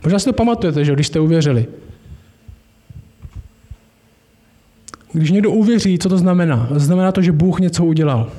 Možná 0.05 0.19
si 0.19 0.25
to 0.25 0.33
pamatujete, 0.33 0.85
že 0.85 0.93
když 0.93 1.07
jste 1.07 1.21
uvěřili. 1.21 1.67
Když 5.17 5.31
někdo 5.31 5.51
uvěří, 5.51 5.99
co 5.99 6.09
to 6.09 6.19
znamená? 6.19 6.69
Znamená 6.71 7.13
to, 7.13 7.23
že 7.23 7.33
Bůh 7.33 7.61
něco 7.61 7.85
udělal. 7.85 8.31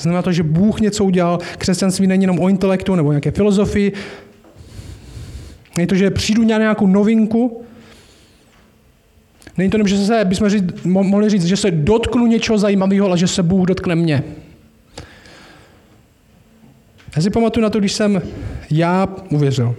Znamená 0.00 0.22
to, 0.22 0.32
že 0.32 0.42
Bůh 0.42 0.80
něco 0.80 1.04
udělal. 1.04 1.38
Křesťanství 1.58 2.06
není 2.06 2.22
jenom 2.22 2.38
o 2.40 2.48
intelektu 2.48 2.94
nebo 2.94 3.12
nějaké 3.12 3.30
filozofii. 3.30 3.92
Není 5.76 5.86
to, 5.86 5.94
že 5.94 6.10
přijdu 6.10 6.44
na 6.44 6.58
nějakou 6.58 6.86
novinku. 6.86 7.64
Není 9.58 9.70
to 9.70 9.74
jenom, 9.74 9.88
že 9.88 9.98
se, 9.98 10.24
bychom 10.24 10.48
říct, 10.48 10.64
mohli 10.84 11.30
říct, 11.30 11.44
že 11.44 11.56
se 11.56 11.70
dotknu 11.70 12.26
něčeho 12.26 12.58
zajímavého, 12.58 13.06
ale 13.06 13.18
že 13.18 13.26
se 13.26 13.42
Bůh 13.42 13.66
dotkne 13.66 13.94
mě. 13.94 14.22
Já 17.16 17.22
si 17.22 17.30
pamatuju 17.30 17.62
na 17.62 17.70
to, 17.70 17.78
když 17.78 17.92
jsem 17.92 18.22
já 18.70 19.08
uvěřil. 19.30 19.74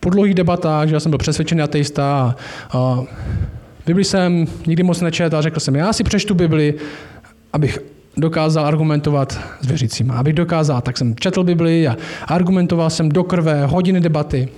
Po 0.00 0.10
dlouhých 0.10 0.34
debatách, 0.34 0.88
že 0.88 0.94
já 0.94 1.00
jsem 1.00 1.10
byl 1.10 1.18
přesvědčený 1.18 1.62
ateista 1.62 2.36
a, 2.70 2.78
a 2.78 3.04
Bibli 3.86 4.04
jsem 4.04 4.46
nikdy 4.66 4.82
moc 4.82 5.00
nečetl 5.00 5.36
a 5.36 5.42
řekl 5.42 5.60
jsem, 5.60 5.76
já 5.76 5.92
si 5.92 6.04
přečtu 6.04 6.34
Bibli, 6.34 6.74
abych 7.52 7.78
dokázal 8.16 8.66
argumentovat 8.66 9.40
s 9.60 9.66
věřícíma. 9.66 10.14
Abych 10.14 10.34
dokázal, 10.34 10.80
tak 10.80 10.98
jsem 10.98 11.16
četl 11.16 11.44
Bibli 11.44 11.88
a 11.88 11.96
argumentoval 12.26 12.90
jsem 12.90 13.08
do 13.08 13.24
krve, 13.24 13.66
hodiny 13.66 14.00
debaty. 14.00 14.48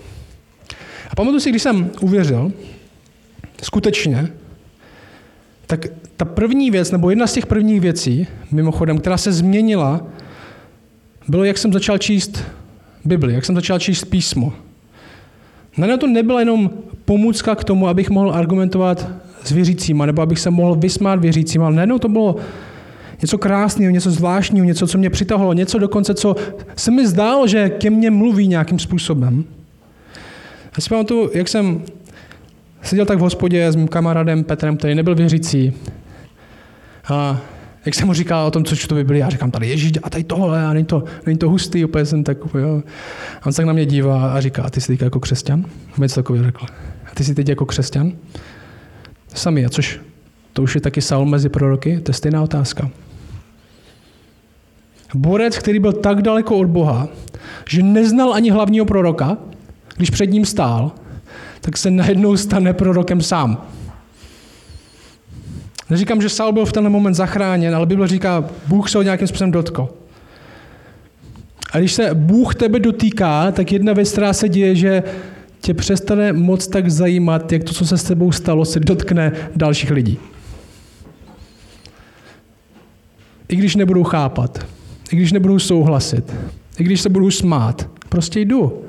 A 1.11 1.17
pamatuju 1.17 1.41
si, 1.41 1.51
když 1.51 1.63
jsem 1.63 1.91
uvěřil, 2.01 2.53
skutečně, 3.63 4.29
tak 5.67 5.87
ta 6.17 6.25
první 6.25 6.71
věc, 6.71 6.91
nebo 6.91 7.11
jedna 7.11 7.27
z 7.27 7.33
těch 7.33 7.47
prvních 7.47 7.81
věcí, 7.81 8.27
mimochodem, 8.51 8.99
která 8.99 9.17
se 9.17 9.33
změnila, 9.33 10.07
bylo, 11.29 11.45
jak 11.45 11.59
jsem 11.59 11.73
začal 11.73 11.99
číst 11.99 12.45
Bibli, 13.05 13.35
jak 13.35 13.45
jsem 13.45 13.55
začal 13.55 13.79
číst 13.79 14.05
písmo. 14.05 14.53
Na 15.77 15.97
to 15.97 16.07
nebyla 16.07 16.41
jenom 16.41 16.71
pomůcka 17.05 17.55
k 17.55 17.65
tomu, 17.65 17.89
abych 17.89 18.11
mohl 18.11 18.35
argumentovat 18.35 19.09
s 19.45 19.53
věřícíma, 19.53 20.07
nebo 20.07 20.23
abych 20.23 20.39
se 20.39 20.51
mohl 20.51 20.75
vysmát 20.75 21.21
věřícím, 21.21 21.63
ale 21.63 21.75
najednou 21.75 21.99
to 21.99 22.09
bylo 22.09 22.37
něco 23.23 23.39
krásného, 23.39 23.93
něco 23.93 24.11
zvláštního, 24.11 24.67
něco, 24.67 24.87
co 24.87 24.99
mě 24.99 25.11
přitahovalo, 25.11 25.53
něco 25.53 25.79
dokonce, 25.79 26.15
co 26.15 26.37
se 26.77 26.91
mi 26.91 27.07
zdálo, 27.07 27.47
že 27.47 27.69
ke 27.69 27.91
mně 27.91 28.11
mluví 28.11 28.49
nějakým 28.49 28.79
způsobem. 28.79 29.45
Já 30.77 30.81
si 30.81 30.89
pamatuju, 30.89 31.31
jak 31.35 31.49
jsem 31.49 31.83
seděl 32.83 33.07
tak 33.07 33.19
v 33.19 33.21
hospodě 33.21 33.73
s 33.73 33.77
mým 33.77 33.89
kamarádem 33.89 34.45
Petrem, 34.45 34.77
který 34.77 34.95
nebyl 34.95 35.15
věřící. 35.15 35.73
A 37.09 37.41
jak 37.87 37.95
jsem 37.95 38.07
mu 38.07 38.15
říkal 38.15 38.47
o 38.47 38.51
tom, 38.51 38.65
co 38.65 38.77
čtu 38.77 38.95
Bibli, 38.95 39.19
já 39.19 39.29
říkám 39.29 39.51
tady 39.51 39.69
Ježíš 39.69 39.93
a 40.03 40.11
tady 40.11 40.25
tohle 40.25 40.67
a 40.67 40.73
není 40.73 40.87
to, 40.87 41.05
není 41.27 41.39
to 41.39 41.51
hustý, 41.51 41.85
úplně 41.85 42.07
jsem 42.07 42.25
tak, 42.25 42.39
jo. 42.59 42.83
A 43.43 43.47
on 43.47 43.53
se 43.53 43.57
tak 43.57 43.67
na 43.67 43.73
mě 43.73 43.87
dívá 43.87 44.33
a 44.33 44.41
říká, 44.41 44.71
ty 44.71 44.81
jsi 44.81 44.99
jako 45.01 45.21
křesťan? 45.21 45.65
Něco 45.99 46.15
takového 46.15 46.45
řekl. 46.45 46.67
Ty 47.15 47.25
jsi 47.25 47.35
teď 47.35 47.49
jako 47.49 47.67
křesťan? 47.67 48.13
Sami, 49.35 49.67
a 49.67 49.69
což 49.69 50.01
to 50.53 50.63
už 50.63 50.75
je 50.75 50.81
taky 50.81 51.03
Saul 51.03 51.27
mezi 51.27 51.49
proroky, 51.49 52.01
to 52.01 52.11
je 52.11 52.15
stejná 52.15 52.43
otázka. 52.43 52.91
Borec, 55.15 55.59
který 55.59 55.79
byl 55.79 55.93
tak 55.93 56.23
daleko 56.23 56.59
od 56.59 56.67
Boha, 56.67 57.09
že 57.69 57.83
neznal 57.83 58.35
ani 58.35 58.51
hlavního 58.51 58.85
proroka, 58.87 59.37
když 59.97 60.11
před 60.11 60.27
ním 60.27 60.45
stál, 60.45 60.93
tak 61.61 61.77
se 61.77 61.91
najednou 61.91 62.37
stane 62.37 62.73
prorokem 62.73 63.21
sám. 63.21 63.67
Neříkám, 65.91 66.23
že 66.23 66.29
Saul 66.29 66.53
byl 66.53 66.67
v 66.67 66.73
tenhle 66.73 66.91
moment 66.91 67.15
zachráněn, 67.15 67.75
ale 67.75 67.87
Bible 67.87 68.09
říká, 68.09 68.45
Bůh 68.67 68.91
se 68.91 68.99
ho 68.99 69.03
nějakým 69.03 69.29
způsobem 69.29 69.51
dotkl. 69.51 69.89
A 71.73 71.79
když 71.79 71.93
se 71.93 72.15
Bůh 72.15 72.55
tebe 72.55 72.79
dotýká, 72.79 73.53
tak 73.53 73.73
jedna 73.73 73.93
věc, 73.93 74.13
která 74.13 74.33
se 74.33 74.49
děje, 74.49 74.75
že 74.75 75.03
tě 75.65 75.75
přestane 75.75 76.33
moc 76.33 76.67
tak 76.67 76.91
zajímat, 76.91 77.53
jak 77.53 77.65
to, 77.65 77.73
co 77.73 77.87
se 77.87 77.99
s 77.99 78.05
tebou 78.05 78.33
stalo, 78.33 78.65
se 78.65 78.81
dotkne 78.81 79.33
dalších 79.57 79.91
lidí. 79.91 80.19
I 83.49 83.57
když 83.57 83.77
nebudou 83.77 84.05
chápat, 84.05 84.67
i 85.13 85.17
když 85.17 85.33
nebudou 85.33 85.59
souhlasit, 85.59 86.33
i 86.79 86.85
když 86.85 87.01
se 87.01 87.09
budou 87.09 87.31
smát, 87.31 87.89
prostě 88.09 88.41
jdu. 88.41 88.85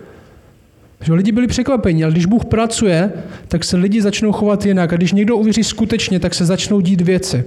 Že 1.02 1.14
lidi 1.14 1.32
byli 1.32 1.48
překvapeni, 1.48 2.04
ale 2.04 2.14
když 2.14 2.26
Bůh 2.26 2.46
pracuje, 2.46 3.12
tak 3.48 3.64
se 3.64 3.78
lidi 3.78 4.02
začnou 4.02 4.32
chovat 4.32 4.66
jinak. 4.66 4.94
A 4.94 4.96
když 4.96 5.12
někdo 5.12 5.38
uvěří 5.38 5.64
skutečně, 5.64 6.20
tak 6.20 6.34
se 6.34 6.46
začnou 6.46 6.82
dít 6.82 7.02
věci. 7.02 7.44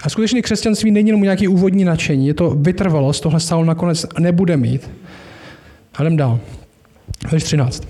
A 0.00 0.08
skutečně 0.08 0.42
křesťanství 0.42 0.90
není 0.90 1.08
jenom 1.08 1.22
nějaký 1.22 1.48
úvodní 1.48 1.84
nadšení, 1.84 2.26
je 2.26 2.34
to 2.34 2.50
vytrvalost, 2.50 3.22
tohle 3.22 3.40
Saul 3.40 3.64
nakonec 3.64 4.06
nebude 4.18 4.56
mít. 4.56 4.90
A 5.94 6.02
jdem 6.02 6.16
dál. 6.16 6.40
Verš 7.30 7.44
13. 7.44 7.88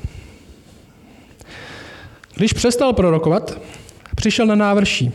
Když 2.35 2.53
přestal 2.53 2.92
prorokovat, 2.92 3.61
přišel 4.14 4.47
na 4.47 4.55
návrší. 4.55 5.12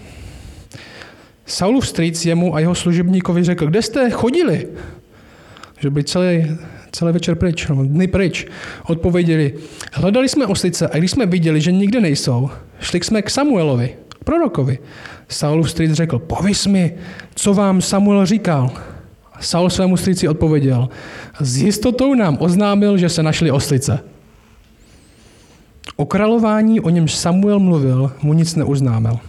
Saulův 1.46 1.88
strýc 1.88 2.26
jemu 2.26 2.56
a 2.56 2.60
jeho 2.60 2.76
služebníkovi 2.76 3.44
řekl, 3.44 3.68
kde 3.68 3.82
jste 3.82 4.10
chodili? 4.10 4.68
Že 5.80 5.90
by 5.90 6.04
celý 6.04 6.58
celý 6.92 7.14
večer 7.14 7.36
pryč, 7.36 7.68
no, 7.68 7.86
dny 7.86 8.08
pryč. 8.08 8.46
Odpověděli, 8.86 9.54
hledali 9.94 10.30
jsme 10.30 10.46
oslice 10.46 10.88
a 10.88 10.98
když 10.98 11.12
jsme 11.12 11.26
viděli, 11.26 11.62
že 11.62 11.72
nikde 11.72 12.02
nejsou, 12.02 12.50
šli 12.80 13.00
jsme 13.04 13.22
k 13.22 13.30
Samuelovi, 13.30 13.96
prorokovi. 14.24 14.80
Saulův 15.30 15.72
strýc 15.72 15.94
řekl, 15.94 16.20
pověs 16.20 16.68
mi, 16.68 16.96
co 17.36 17.54
vám 17.54 17.82
Samuel 17.82 18.26
říkal. 18.26 18.72
Saul 19.40 19.70
svému 19.70 19.98
strýci 19.98 20.28
odpověděl, 20.28 20.90
s 21.40 21.58
jistotou 21.58 22.14
nám 22.14 22.38
oznámil, 22.40 22.98
že 22.98 23.10
se 23.10 23.24
našli 23.24 23.52
oslice. 23.52 24.00
O 25.96 26.06
králování, 26.06 26.80
o 26.80 26.90
němž 26.90 27.16
Samuel 27.16 27.60
mluvil, 27.60 28.12
mu 28.22 28.34
nic 28.34 28.56
neuznámil. 28.56 29.20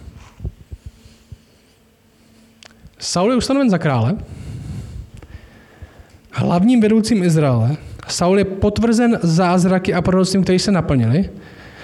Saul 2.99 3.29
je 3.31 3.37
ustanoven 3.37 3.69
za 3.69 3.77
krále, 3.77 4.15
hlavním 6.31 6.81
vedoucím 6.81 7.23
Izraele. 7.23 7.77
Saul 8.07 8.39
je 8.39 8.45
potvrzen 8.45 9.19
zázraky 9.21 9.93
a 9.93 10.01
proroctvím, 10.01 10.43
které 10.43 10.59
se 10.59 10.71
naplnily. 10.71 11.29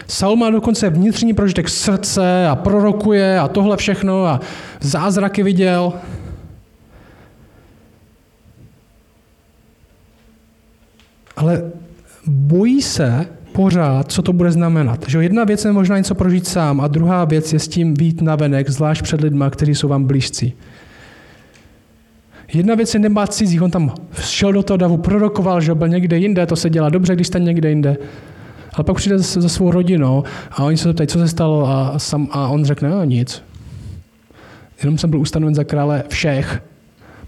Saul 0.08 0.36
má 0.36 0.50
dokonce 0.50 0.90
vnitřní 0.90 1.34
prožitek 1.34 1.70
srdce 1.70 2.48
a 2.48 2.56
prorokuje 2.56 3.40
a 3.40 3.48
tohle 3.48 3.78
všechno 3.78 4.26
a 4.26 4.40
zázraky 4.82 5.44
viděl. 5.44 5.94
Ale 11.36 11.72
bojí 12.28 12.82
se 12.82 13.26
pořád, 13.52 14.12
co 14.12 14.22
to 14.22 14.34
bude 14.34 14.52
znamenat. 14.52 15.06
Že 15.08 15.24
jedna 15.24 15.44
věc 15.44 15.66
je 15.66 15.72
možná 15.72 15.98
něco 15.98 16.16
prožít 16.16 16.48
sám 16.48 16.82
a 16.82 16.88
druhá 16.88 17.26
věc 17.26 17.54
je 17.54 17.60
s 17.60 17.68
tím 17.68 17.94
být 17.94 18.22
navenek, 18.22 18.70
zvlášť 18.70 19.02
před 19.02 19.22
lidmi, 19.22 19.46
kteří 19.50 19.76
jsou 19.76 19.88
vám 19.88 20.04
blízcí. 20.04 20.54
Jedna 22.54 22.76
věc 22.76 22.94
je 22.94 23.00
nebát 23.00 23.34
cizích, 23.34 23.62
on 23.62 23.72
tam 23.72 23.94
šel 24.20 24.54
do 24.54 24.64
toho 24.64 24.78
davu, 24.78 24.98
prorokoval, 24.98 25.62
že 25.62 25.76
byl 25.76 25.88
někde 25.88 26.18
jinde, 26.18 26.46
to 26.46 26.56
se 26.56 26.70
dělá 26.70 26.90
dobře, 26.90 27.16
když 27.16 27.28
jste 27.28 27.40
někde 27.40 27.70
jinde. 27.70 27.98
Ale 28.74 28.84
pak 28.84 28.96
přijde 28.96 29.18
za 29.20 29.50
svou 29.50 29.72
rodinou 29.72 30.24
a 30.52 30.64
oni 30.64 30.78
se 30.78 30.94
ptají, 30.94 31.08
co 31.08 31.20
se 31.20 31.28
stalo 31.28 31.68
a, 31.68 32.00
sam, 32.00 32.28
a 32.32 32.48
on 32.48 32.66
řekne, 32.66 32.90
no 32.90 33.04
nic. 33.04 33.44
Jenom 34.80 34.98
jsem 34.98 35.10
byl 35.10 35.20
ustanoven 35.20 35.56
za 35.56 35.64
krále 35.64 36.04
všech. 36.08 36.64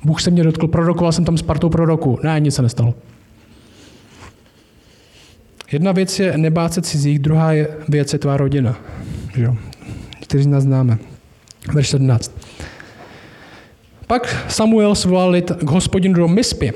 Bůh 0.04 0.22
se 0.22 0.32
mě 0.32 0.44
dotkl, 0.44 0.68
prorokoval 0.68 1.12
jsem 1.12 1.26
tam 1.26 1.38
s 1.38 1.42
partou 1.42 1.70
proroku. 1.70 2.20
Ne, 2.24 2.40
nic 2.40 2.56
se 2.56 2.62
nestalo. 2.62 2.94
Jedna 5.72 5.92
věc 5.92 6.20
je 6.20 6.38
nebát 6.38 6.74
se 6.74 6.82
cizích, 6.82 7.20
druhá 7.20 7.52
je 7.52 7.68
věc 7.88 8.14
je 8.14 8.20
tvá 8.20 8.38
rodina. 8.38 8.78
Že 9.36 9.48
Kteří 10.22 10.50
nás 10.50 10.64
známe. 10.64 10.98
Verš 11.74 11.88
17. 11.88 12.32
Pak 14.08 14.46
Samuel 14.48 14.96
svolal 14.96 15.30
lid 15.30 15.52
k 15.52 15.70
hospodinu 15.70 16.14
do 16.14 16.28
Mispy. 16.28 16.74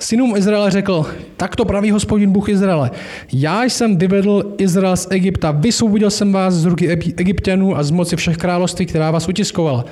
Synům 0.00 0.36
Izraele 0.36 0.70
řekl, 0.70 1.06
tak 1.36 1.56
to 1.56 1.64
praví 1.64 1.90
hospodin 1.90 2.32
Bůh 2.32 2.48
Izraele. 2.48 2.90
Já 3.32 3.64
jsem 3.64 3.96
vyvedl 3.96 4.54
Izrael 4.58 4.96
z 4.96 5.06
Egypta, 5.10 5.50
vysvobodil 5.50 6.10
jsem 6.10 6.32
vás 6.32 6.54
z 6.54 6.64
ruky 6.64 6.88
egyptianů 7.16 7.76
a 7.76 7.82
z 7.82 7.90
moci 7.90 8.16
všech 8.16 8.36
království, 8.36 8.86
která 8.86 9.10
vás 9.10 9.28
utiskovala. 9.28 9.84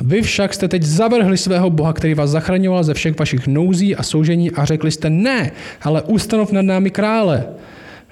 Vy 0.00 0.22
však 0.22 0.54
jste 0.54 0.68
teď 0.68 0.82
zavrhli 0.82 1.36
svého 1.36 1.70
Boha, 1.70 1.92
který 1.92 2.14
vás 2.14 2.30
zachraňoval 2.30 2.84
ze 2.84 2.94
všech 2.94 3.18
vašich 3.18 3.46
nouzí 3.46 3.96
a 3.96 4.02
soužení 4.02 4.50
a 4.50 4.64
řekli 4.64 4.90
jste 4.90 5.10
ne, 5.10 5.50
ale 5.82 6.02
ustanov 6.02 6.52
nad 6.52 6.62
námi 6.62 6.90
krále. 6.90 7.44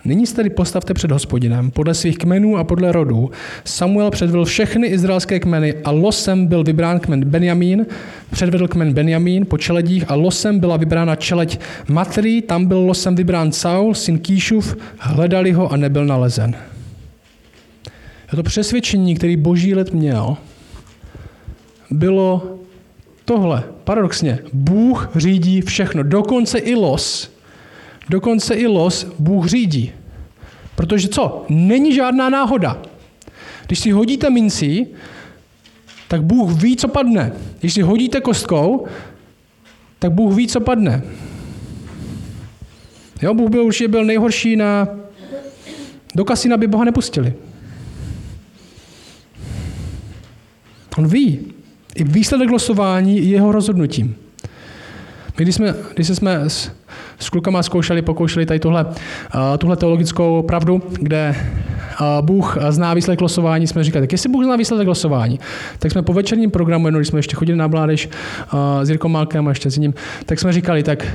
Nyní 0.06 0.26
se 0.26 0.34
tedy 0.34 0.50
postavte 0.50 0.94
před 0.94 1.10
hospodinem 1.10 1.70
podle 1.70 1.94
svých 1.94 2.18
kmenů 2.18 2.56
a 2.56 2.64
podle 2.64 2.92
rodů. 2.92 3.30
Samuel 3.64 4.10
předvedl 4.10 4.44
všechny 4.44 4.86
izraelské 4.86 5.40
kmeny 5.40 5.74
a 5.84 5.90
losem 5.90 6.46
byl 6.46 6.64
vybrán 6.64 7.00
kmen 7.00 7.24
Benjamín, 7.24 7.86
předvedl 8.30 8.68
kmen 8.68 8.92
Benjamín 8.92 9.46
po 9.46 9.58
čeledích 9.58 10.10
a 10.10 10.14
losem 10.14 10.58
byla 10.58 10.76
vybrána 10.76 11.16
čeleď 11.16 11.60
Matrí, 11.88 12.42
tam 12.42 12.66
byl 12.66 12.78
losem 12.78 13.14
vybrán 13.14 13.52
Saul, 13.52 13.94
syn 13.94 14.18
Kýšův, 14.18 14.76
hledali 14.98 15.52
ho 15.52 15.72
a 15.72 15.76
nebyl 15.76 16.06
nalezen. 16.06 16.56
A 18.28 18.36
to 18.36 18.42
přesvědčení, 18.42 19.14
který 19.14 19.36
boží 19.36 19.74
lid 19.74 19.92
měl, 19.92 20.36
bylo 21.90 22.58
tohle, 23.24 23.62
paradoxně, 23.84 24.38
Bůh 24.52 25.10
řídí 25.16 25.60
všechno, 25.60 26.02
dokonce 26.02 26.58
i 26.58 26.74
los, 26.74 27.33
dokonce 28.08 28.54
i 28.54 28.66
los 28.66 29.06
Bůh 29.18 29.46
řídí. 29.46 29.92
Protože 30.74 31.08
co? 31.08 31.46
Není 31.48 31.94
žádná 31.94 32.30
náhoda. 32.30 32.82
Když 33.66 33.78
si 33.78 33.90
hodíte 33.90 34.30
mincí, 34.30 34.86
tak 36.08 36.22
Bůh 36.22 36.62
ví, 36.62 36.76
co 36.76 36.88
padne. 36.88 37.32
Když 37.60 37.74
si 37.74 37.82
hodíte 37.82 38.20
kostkou, 38.20 38.86
tak 39.98 40.12
Bůh 40.12 40.34
ví, 40.34 40.48
co 40.48 40.60
padne. 40.60 41.02
Jo, 43.22 43.34
Bůh 43.34 43.50
byl 43.50 43.64
určitě 43.64 43.88
byl 43.88 44.04
nejhorší 44.04 44.56
na... 44.56 44.88
Do 46.14 46.24
kasína 46.24 46.56
by 46.56 46.66
Boha 46.66 46.84
nepustili. 46.84 47.34
On 50.98 51.08
ví. 51.08 51.40
I 51.94 52.04
výsledek 52.04 52.50
losování 52.50 53.16
je 53.16 53.24
jeho 53.24 53.52
rozhodnutím. 53.52 54.16
My 55.38 55.44
když 55.44 55.54
jsme, 55.54 55.74
když 55.94 56.08
jsme 56.08 56.50
s, 56.50 56.70
s 57.18 57.30
klukama 57.30 57.62
zkoušeli, 57.62 58.02
pokoušeli 58.02 58.46
tady 58.46 58.60
tuhle, 58.60 58.84
uh, 58.84 59.40
tuhle 59.58 59.76
teologickou 59.76 60.42
pravdu, 60.42 60.82
kde 61.00 61.36
uh, 62.00 62.26
Bůh 62.26 62.58
zná 62.68 62.94
výsledek 62.94 63.20
losování, 63.20 63.66
jsme 63.66 63.84
říkali, 63.84 64.02
tak 64.02 64.12
jestli 64.12 64.28
Bůh 64.28 64.44
zná 64.44 64.56
výsledek 64.56 64.88
losování, 64.88 65.40
tak 65.78 65.92
jsme 65.92 66.02
po 66.02 66.12
večerním 66.12 66.50
programu, 66.50 66.88
jenom 66.88 66.98
když 66.98 67.08
jsme 67.08 67.18
ještě 67.18 67.36
chodili 67.36 67.58
na 67.58 67.66
mládež 67.66 68.06
uh, 68.06 68.58
s 68.82 68.88
Jirkou 68.88 69.08
Malkem 69.08 69.46
a 69.46 69.50
ještě 69.50 69.70
s 69.70 69.78
ním, 69.78 69.94
tak 70.26 70.38
jsme 70.38 70.52
říkali, 70.52 70.82
tak 70.82 71.06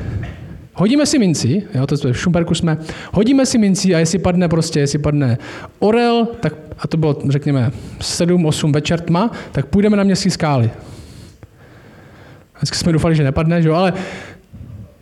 Hodíme 0.80 1.06
si 1.06 1.20
minci, 1.20 1.64
jo, 1.74 1.88
to 1.88 1.98
jsme 1.98 2.14
v 2.14 2.18
Šumperku 2.18 2.56
jsme, 2.56 2.78
hodíme 3.14 3.46
si 3.46 3.58
minci 3.58 3.96
a 3.96 4.00
jestli 4.00 4.20
padne 4.20 4.48
prostě, 4.48 4.80
jestli 4.80 5.00
padne 5.00 5.38
orel, 5.80 6.28
tak, 6.40 6.54
a 6.80 6.88
to 6.88 6.98
bylo, 6.98 7.16
řekněme, 7.30 7.72
7-8 8.00 8.74
večer 8.74 9.00
tma, 9.00 9.32
tak 9.52 9.66
půjdeme 9.66 9.98
na 9.98 10.04
městské 10.04 10.30
skály. 10.32 10.72
Vždycky 12.56 12.78
jsme 12.78 12.94
doufali, 12.94 13.16
že 13.16 13.24
nepadne, 13.24 13.62
že 13.62 13.70
jo? 13.70 13.76
ale 13.76 13.94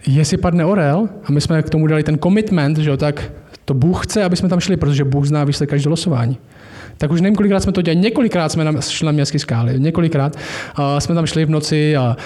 jestli 0.07 0.37
padne 0.37 0.65
orel, 0.65 1.09
a 1.25 1.31
my 1.31 1.41
jsme 1.41 1.63
k 1.63 1.69
tomu 1.69 1.87
dali 1.87 2.03
ten 2.03 2.17
commitment, 2.17 2.77
že 2.77 2.89
jo, 2.89 2.97
tak 2.97 3.31
to 3.65 3.73
Bůh 3.73 4.05
chce, 4.05 4.23
aby 4.23 4.35
jsme 4.35 4.49
tam 4.49 4.59
šli, 4.59 4.77
protože 4.77 5.03
Bůh 5.03 5.25
zná 5.25 5.43
výsledek 5.43 5.69
každého 5.69 5.91
losování. 5.91 6.37
Tak 6.97 7.11
už 7.11 7.21
nevím, 7.21 7.35
kolikrát 7.35 7.59
jsme 7.59 7.71
to 7.71 7.81
dělali. 7.81 8.01
Několikrát 8.01 8.51
jsme 8.51 8.65
šli 8.81 9.05
na 9.05 9.11
městské 9.11 9.39
skály. 9.39 9.79
Několikrát 9.79 10.35
uh, 10.35 10.99
jsme 10.99 11.15
tam 11.15 11.25
šli 11.25 11.45
v 11.45 11.49
noci 11.49 11.97
a, 11.97 12.17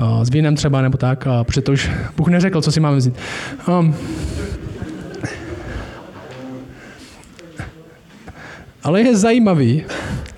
uh, 0.00 0.22
s 0.22 0.30
vínem 0.30 0.56
třeba 0.56 0.82
nebo 0.82 0.98
tak, 0.98 1.26
a 1.26 1.44
protože 1.44 1.60
to 1.60 1.72
už 1.72 1.90
Bůh 2.16 2.28
neřekl, 2.28 2.60
co 2.60 2.72
si 2.72 2.80
máme 2.80 2.96
vzít. 2.96 3.14
Um, 3.68 3.94
ale 8.84 9.02
je 9.02 9.16
zajímavý, 9.16 9.84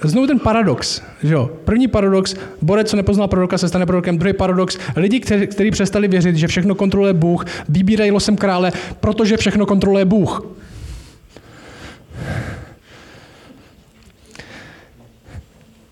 Znovu 0.04 0.26
ten 0.26 0.38
paradox. 0.38 1.02
Že 1.22 1.34
jo? 1.34 1.50
První 1.64 1.88
paradox, 1.88 2.34
borec, 2.62 2.90
co 2.90 2.96
nepoznal 2.96 3.28
proroka, 3.28 3.58
se 3.58 3.68
stane 3.68 3.86
prorokem. 3.86 4.18
Druhý 4.18 4.34
paradox, 4.34 4.78
lidi, 4.96 5.20
kteří, 5.20 5.70
přestali 5.70 6.08
věřit, 6.08 6.36
že 6.36 6.46
všechno 6.46 6.74
kontroluje 6.74 7.12
Bůh, 7.12 7.44
vybírají 7.68 8.10
losem 8.10 8.36
krále, 8.36 8.72
protože 9.00 9.36
všechno 9.36 9.66
kontroluje 9.66 10.04
Bůh. 10.04 10.46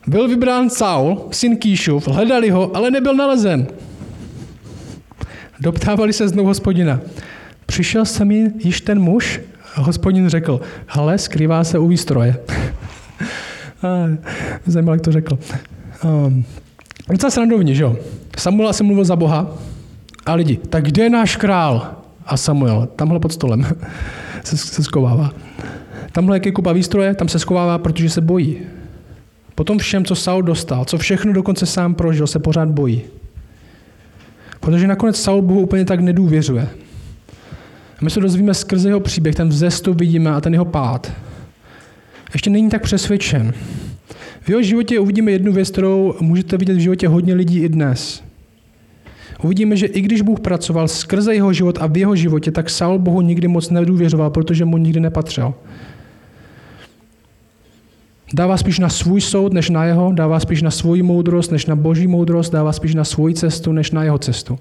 Byl 0.07 0.29
vybrán 0.29 0.71
Saul, 0.71 1.29
syn 1.31 1.57
Kýšův, 1.57 2.09
hledali 2.09 2.51
ho, 2.51 2.77
ale 2.77 2.91
nebyl 2.91 3.15
nalezen. 3.15 3.67
Doptávali 5.61 6.13
se 6.13 6.29
znovu 6.29 6.49
hospodina. 6.49 7.01
Přišel 7.67 8.05
jsem 8.05 8.31
již 8.31 8.81
ten 8.81 9.01
muž? 9.01 9.41
Hospodin 9.75 10.29
řekl, 10.29 10.61
hele, 10.87 11.19
skrývá 11.19 11.65
se 11.65 11.79
u 11.79 11.89
výstroje. 11.89 12.37
Zajímavé, 14.67 14.95
jak 14.95 15.03
to 15.03 15.13
řekl. 15.13 15.39
Um, 16.05 16.45
docela 17.11 17.31
srandovně, 17.31 17.75
že 17.75 17.83
jo? 17.83 17.97
Samuel 18.39 18.69
asi 18.69 18.85
mluvil 18.85 19.05
za 19.05 19.17
Boha 19.17 19.49
a 20.27 20.35
lidi, 20.35 20.57
tak 20.57 20.85
kde 20.85 21.03
je 21.03 21.11
náš 21.11 21.37
král? 21.37 21.91
A 22.27 22.37
Samuel, 22.37 22.89
tamhle 22.97 23.21
pod 23.21 23.33
stolem 23.33 23.67
se, 24.45 24.57
se 24.57 24.83
skovává. 24.83 25.31
Tamhle 26.13 26.37
jak 26.37 26.47
je 26.47 26.53
kupa 26.53 26.73
výstroje, 26.73 27.15
tam 27.15 27.29
se 27.29 27.39
skovává, 27.39 27.79
protože 27.79 28.11
se 28.11 28.21
bojí. 28.21 28.59
Potom 29.55 29.79
všem, 29.79 30.05
co 30.05 30.15
Saul 30.15 30.43
dostal, 30.43 30.85
co 30.85 30.99
všechno 30.99 31.33
dokonce 31.33 31.67
sám 31.67 31.95
prožil, 31.95 32.27
se 32.27 32.39
pořád 32.39 32.69
bojí. 32.69 33.03
Protože 34.61 34.87
nakonec 34.87 35.21
Saul 35.21 35.43
Bohu 35.43 35.61
úplně 35.61 35.85
tak 35.85 36.01
nedůvěřuje. 36.01 36.69
A 37.99 38.05
my 38.05 38.11
se 38.11 38.21
dozvíme 38.21 38.55
skrze 38.55 38.89
jeho 38.89 39.01
příběh, 39.01 39.35
ten 39.35 39.49
vzestup 39.49 40.01
vidíme 40.01 40.31
a 40.31 40.41
ten 40.41 40.53
jeho 40.53 40.65
pád 40.65 41.13
ještě 42.35 42.51
není 42.51 42.71
tak 42.71 42.83
přesvědčen. 42.83 43.53
V 44.41 44.49
jeho 44.49 44.63
životě 44.63 45.01
uvidíme 45.01 45.31
jednu 45.31 45.53
věc, 45.53 45.71
kterou 45.71 46.15
můžete 46.21 46.57
vidět 46.57 46.75
v 46.75 46.81
životě 46.81 47.09
hodně 47.09 47.35
lidí 47.35 47.61
i 47.61 47.69
dnes. 47.69 48.23
Uvidíme, 49.43 49.77
že 49.77 49.87
i 49.87 50.01
když 50.01 50.23
Bůh 50.23 50.41
pracoval 50.41 50.89
skrze 50.89 51.35
jeho 51.35 51.53
život 51.53 51.79
a 51.81 51.87
v 51.87 51.97
jeho 51.97 52.17
životě, 52.17 52.51
tak 52.51 52.71
Saul 52.71 52.99
Bohu 52.99 53.21
nikdy 53.21 53.49
moc 53.49 53.71
nedůvěřoval, 53.71 54.31
protože 54.31 54.65
mu 54.65 54.77
nikdy 54.77 55.01
nepatřil. 55.01 55.55
Dává 58.35 58.57
spíš 58.57 58.79
na 58.79 58.89
svůj 58.89 59.21
soud, 59.21 59.53
než 59.53 59.71
na 59.71 59.85
jeho, 59.85 60.13
dává 60.13 60.41
spíš 60.41 60.63
na 60.63 60.71
svoji 60.71 61.03
moudrost, 61.03 61.53
než 61.53 61.67
na 61.67 61.77
boží 61.77 62.07
moudrost, 62.07 62.53
dává 62.53 62.73
spíš 62.73 62.95
na 62.95 63.05
svoji 63.05 63.35
cestu, 63.35 63.73
než 63.73 63.91
na 63.91 64.05
jeho 64.05 64.19
cestu. 64.19 64.59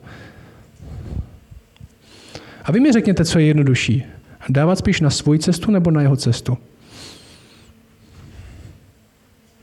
A 2.64 2.72
vy 2.72 2.80
mi 2.80 2.92
řekněte, 2.92 3.26
co 3.26 3.40
je 3.40 3.46
jednodušší. 3.46 4.04
Dávat 4.50 4.76
spíš 4.76 5.02
na 5.02 5.10
svoji 5.10 5.40
cestu 5.40 5.72
nebo 5.72 5.92
na 5.92 6.02
jeho 6.02 6.16
cestu? 6.16 6.58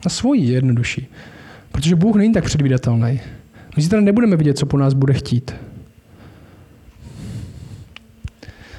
Na 0.05 0.09
svoji 0.09 0.45
je 0.45 0.53
jednodušší. 0.53 1.07
Protože 1.71 1.95
Bůh 1.95 2.15
není 2.15 2.33
tak 2.33 2.43
předvídatelný. 2.43 3.19
My 3.77 3.87
teda 3.87 4.01
nebudeme 4.01 4.35
vidět, 4.35 4.57
co 4.57 4.65
po 4.65 4.77
nás 4.77 4.93
bude 4.93 5.13
chtít. 5.13 5.55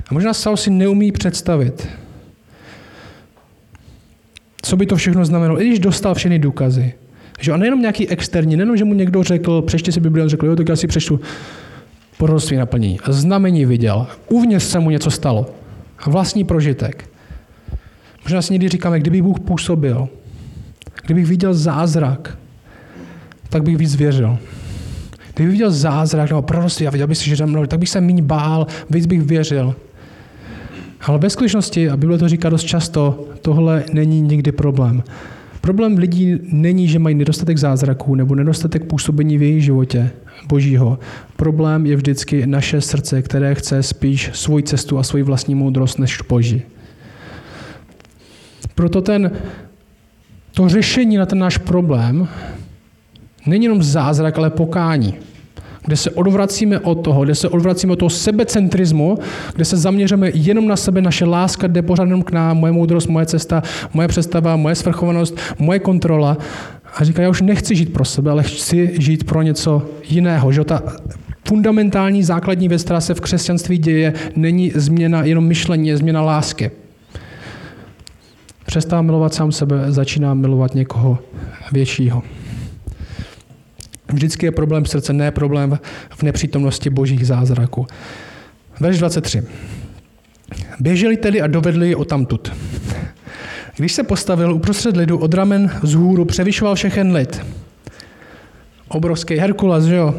A 0.08 0.14
možná 0.14 0.34
Saul 0.34 0.56
si 0.56 0.70
neumí 0.70 1.12
představit, 1.12 1.88
co 4.62 4.76
by 4.76 4.86
to 4.86 4.96
všechno 4.96 5.24
znamenalo, 5.24 5.62
i 5.62 5.66
když 5.66 5.78
dostal 5.78 6.14
všechny 6.14 6.38
důkazy, 6.38 6.94
Že? 7.40 7.52
A 7.52 7.56
nejenom 7.56 7.80
nějaký 7.80 8.08
externí, 8.08 8.56
nejenom, 8.56 8.76
že 8.76 8.84
mu 8.84 8.94
někdo 8.94 9.22
řekl, 9.22 9.62
přečti 9.62 9.92
si 9.92 10.00
Bibli, 10.00 10.28
řekl, 10.28 10.46
jo, 10.46 10.56
tak 10.56 10.68
já 10.68 10.76
si 10.76 10.86
přečtu 10.86 11.20
proroctví 12.22 12.56
naplnění. 12.56 12.98
Znamení 13.08 13.64
viděl. 13.64 14.06
Uvnitř 14.28 14.64
se 14.64 14.78
mu 14.78 14.90
něco 14.90 15.10
stalo. 15.10 15.46
Vlastní 16.06 16.44
prožitek. 16.44 17.10
Možná 18.24 18.42
si 18.42 18.52
někdy 18.52 18.68
říkáme, 18.68 19.00
kdyby 19.00 19.22
Bůh 19.22 19.40
působil, 19.40 20.08
kdybych 21.04 21.26
viděl 21.26 21.54
zázrak, 21.54 22.38
tak 23.48 23.62
bych 23.62 23.76
víc 23.76 23.96
věřil. 23.96 24.38
Kdybych 25.34 25.52
viděl 25.52 25.70
zázrak 25.70 26.30
nebo 26.30 26.42
proroctví 26.42 26.86
a 26.86 26.90
viděl 26.90 27.06
bych 27.06 27.18
si, 27.18 27.36
že 27.36 27.46
mnou, 27.46 27.66
tak 27.66 27.78
bych 27.78 27.88
se 27.88 28.00
méně 28.00 28.22
bál, 28.22 28.66
víc 28.90 29.06
bych 29.06 29.22
věřil. 29.22 29.74
Ale 31.00 31.18
ve 31.18 31.30
skutečnosti, 31.30 31.90
a 31.90 31.96
Bible 31.96 32.18
to 32.18 32.28
říká 32.28 32.48
dost 32.48 32.64
často, 32.64 33.24
tohle 33.42 33.84
není 33.92 34.20
nikdy 34.20 34.52
problém. 34.52 35.02
Problém 35.62 35.98
lidí 35.98 36.38
není, 36.42 36.88
že 36.88 36.98
mají 36.98 37.14
nedostatek 37.14 37.58
zázraků 37.58 38.14
nebo 38.14 38.34
nedostatek 38.34 38.84
působení 38.84 39.38
v 39.38 39.42
jejich 39.42 39.64
životě 39.64 40.10
božího. 40.46 40.98
Problém 41.36 41.86
je 41.86 41.96
vždycky 41.96 42.46
naše 42.46 42.80
srdce, 42.80 43.22
které 43.22 43.54
chce 43.54 43.82
spíš 43.82 44.30
svoji 44.34 44.62
cestu 44.64 44.98
a 44.98 45.02
svoji 45.02 45.22
vlastní 45.22 45.54
moudrost 45.54 45.98
než 45.98 46.22
boží. 46.28 46.62
Proto 48.74 49.02
ten, 49.02 49.30
to 50.50 50.68
řešení 50.68 51.16
na 51.16 51.26
ten 51.26 51.38
náš 51.38 51.58
problém 51.58 52.28
není 53.46 53.64
jenom 53.64 53.82
zázrak, 53.82 54.38
ale 54.38 54.50
pokání 54.50 55.14
kde 55.84 55.96
se 55.96 56.10
odvracíme 56.10 56.78
od 56.78 56.94
toho, 56.94 57.24
kde 57.24 57.34
se 57.34 57.48
odvracíme 57.48 57.92
od 57.92 57.98
toho 57.98 58.10
sebecentrismu, 58.10 59.18
kde 59.54 59.64
se 59.64 59.76
zaměříme 59.76 60.30
jenom 60.34 60.68
na 60.68 60.76
sebe, 60.76 61.02
naše 61.02 61.24
láska 61.24 61.66
jde 61.66 61.82
pořád 61.82 62.04
jenom 62.04 62.22
k 62.22 62.32
nám, 62.32 62.56
moje 62.56 62.72
moudrost, 62.72 63.08
moje 63.08 63.26
cesta, 63.26 63.62
moje 63.94 64.08
představa, 64.08 64.56
moje 64.56 64.74
svrchovanost, 64.74 65.38
moje 65.58 65.78
kontrola. 65.78 66.38
A 66.96 67.04
říká, 67.04 67.22
já 67.22 67.28
už 67.28 67.42
nechci 67.42 67.76
žít 67.76 67.92
pro 67.92 68.04
sebe, 68.04 68.30
ale 68.30 68.42
chci 68.42 68.90
žít 68.98 69.24
pro 69.24 69.42
něco 69.42 69.82
jiného. 70.08 70.52
Že 70.52 70.64
ta 70.64 70.82
fundamentální 71.48 72.22
základní 72.22 72.68
věc, 72.68 72.84
která 72.84 73.00
se 73.00 73.14
v 73.14 73.20
křesťanství 73.20 73.78
děje, 73.78 74.12
není 74.36 74.72
změna 74.74 75.24
jenom 75.24 75.44
myšlení, 75.44 75.88
je 75.88 75.96
změna 75.96 76.22
lásky. 76.22 76.70
Přestává 78.66 79.02
milovat 79.02 79.34
sám 79.34 79.52
sebe, 79.52 79.84
začíná 79.88 80.34
milovat 80.34 80.74
někoho 80.74 81.18
většího. 81.72 82.22
Vždycky 84.12 84.46
je 84.46 84.52
problém 84.52 84.86
srdce, 84.86 85.12
ne 85.12 85.30
problém 85.30 85.78
v 86.10 86.22
nepřítomnosti 86.22 86.90
božích 86.90 87.26
zázraků. 87.26 87.86
Verš 88.80 88.98
23. 88.98 89.42
Běželi 90.80 91.16
tedy 91.16 91.40
a 91.40 91.46
dovedli 91.46 91.88
ji 91.88 91.96
tamtud. 92.06 92.52
Když 93.76 93.92
se 93.92 94.02
postavil 94.02 94.54
uprostřed 94.54 94.96
lidu 94.96 95.18
od 95.18 95.34
ramen 95.34 95.70
z 95.82 95.94
hůru, 95.94 96.24
převyšoval 96.24 96.74
všechen 96.74 97.12
lid. 97.12 97.40
Obrovský 98.88 99.36
Herkules, 99.36 99.84
že 99.84 99.94
jo? 99.94 100.14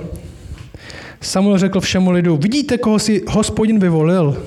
Samuel 1.22 1.58
řekl 1.58 1.80
všemu 1.80 2.12
lidu, 2.12 2.38
vidíte, 2.38 2.78
koho 2.78 3.00
si 3.00 3.24
hospodin 3.28 3.80
vyvolil? 3.80 4.44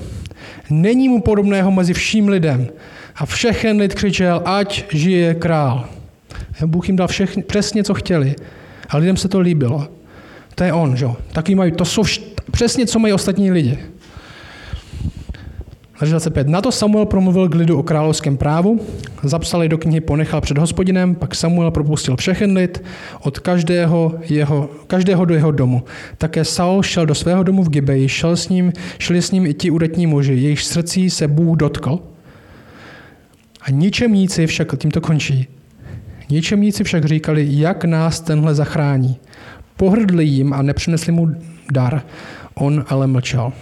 Není 0.71 1.09
mu 1.09 1.23
podobného 1.23 1.71
mezi 1.71 1.95
vším 1.95 2.29
lidem. 2.29 2.69
A 3.17 3.27
všechen 3.27 3.81
lid 3.81 3.95
křičel, 3.95 4.43
ať 4.45 4.85
žije 4.95 5.35
král. 5.35 5.89
Bůh 6.67 6.89
jim 6.89 6.97
dal 6.97 7.09
všechny, 7.09 7.43
přesně, 7.43 7.85
co 7.85 7.95
chtěli. 7.95 8.35
A 8.88 8.96
lidem 8.96 9.16
se 9.16 9.29
to 9.29 9.40
líbilo. 9.40 9.88
To 10.55 10.64
je 10.64 10.72
on, 10.72 10.96
že? 10.96 11.07
Taky 11.33 11.55
mají, 11.55 11.72
to 11.72 11.85
jsou 11.85 12.03
vš- 12.03 12.22
přesně, 12.51 12.87
co 12.87 12.99
mají 12.99 13.14
ostatní 13.14 13.51
lidi. 13.51 13.79
Verš 16.01 16.11
25. 16.11 16.49
Na 16.49 16.61
to 16.61 16.72
Samuel 16.72 17.07
promluvil 17.07 17.49
k 17.49 17.55
lidu 17.55 17.79
o 17.79 17.83
královském 17.83 18.37
právu, 18.37 18.81
zapsal 19.22 19.68
do 19.68 19.79
knihy, 19.79 20.01
ponechal 20.01 20.40
před 20.40 20.59
hospodinem, 20.59 21.14
pak 21.14 21.35
Samuel 21.35 21.70
propustil 21.70 22.16
všechen 22.16 22.57
lid 22.57 22.85
od 23.20 23.38
každého, 23.38 24.14
jeho, 24.29 24.70
každého 24.87 25.25
do 25.25 25.35
jeho 25.35 25.51
domu. 25.51 25.83
Také 26.18 26.44
Saul 26.44 26.83
šel 26.83 27.07
do 27.07 27.14
svého 27.14 27.42
domu 27.42 27.62
v 27.62 27.68
Gibeji, 27.68 28.09
šel 28.09 28.37
s 28.37 28.49
ním, 28.49 28.72
šli 28.99 29.22
s 29.22 29.31
ním 29.31 29.46
i 29.46 29.55
ti 29.55 29.70
udatní 29.70 30.07
muži, 30.07 30.33
jejich 30.33 30.61
srdcí 30.61 31.11
se 31.11 31.29
Bůh 31.29 31.57
dotkl. 31.57 31.99
A 33.61 33.70
ničemníci 33.70 34.46
však, 34.46 34.79
tím 34.79 34.90
to 34.90 35.01
končí, 35.01 35.49
Ničemníci 36.31 36.85
však 36.85 37.05
říkali, 37.05 37.47
jak 37.51 37.85
nás 37.85 38.21
tenhle 38.21 38.55
zachrání. 38.55 39.17
Pohrdli 39.77 40.25
jim 40.25 40.53
a 40.53 40.62
nepřinesli 40.62 41.12
mu 41.12 41.29
dar. 41.73 42.03
On 42.55 42.85
ale 42.89 43.07
mlčel. 43.07 43.53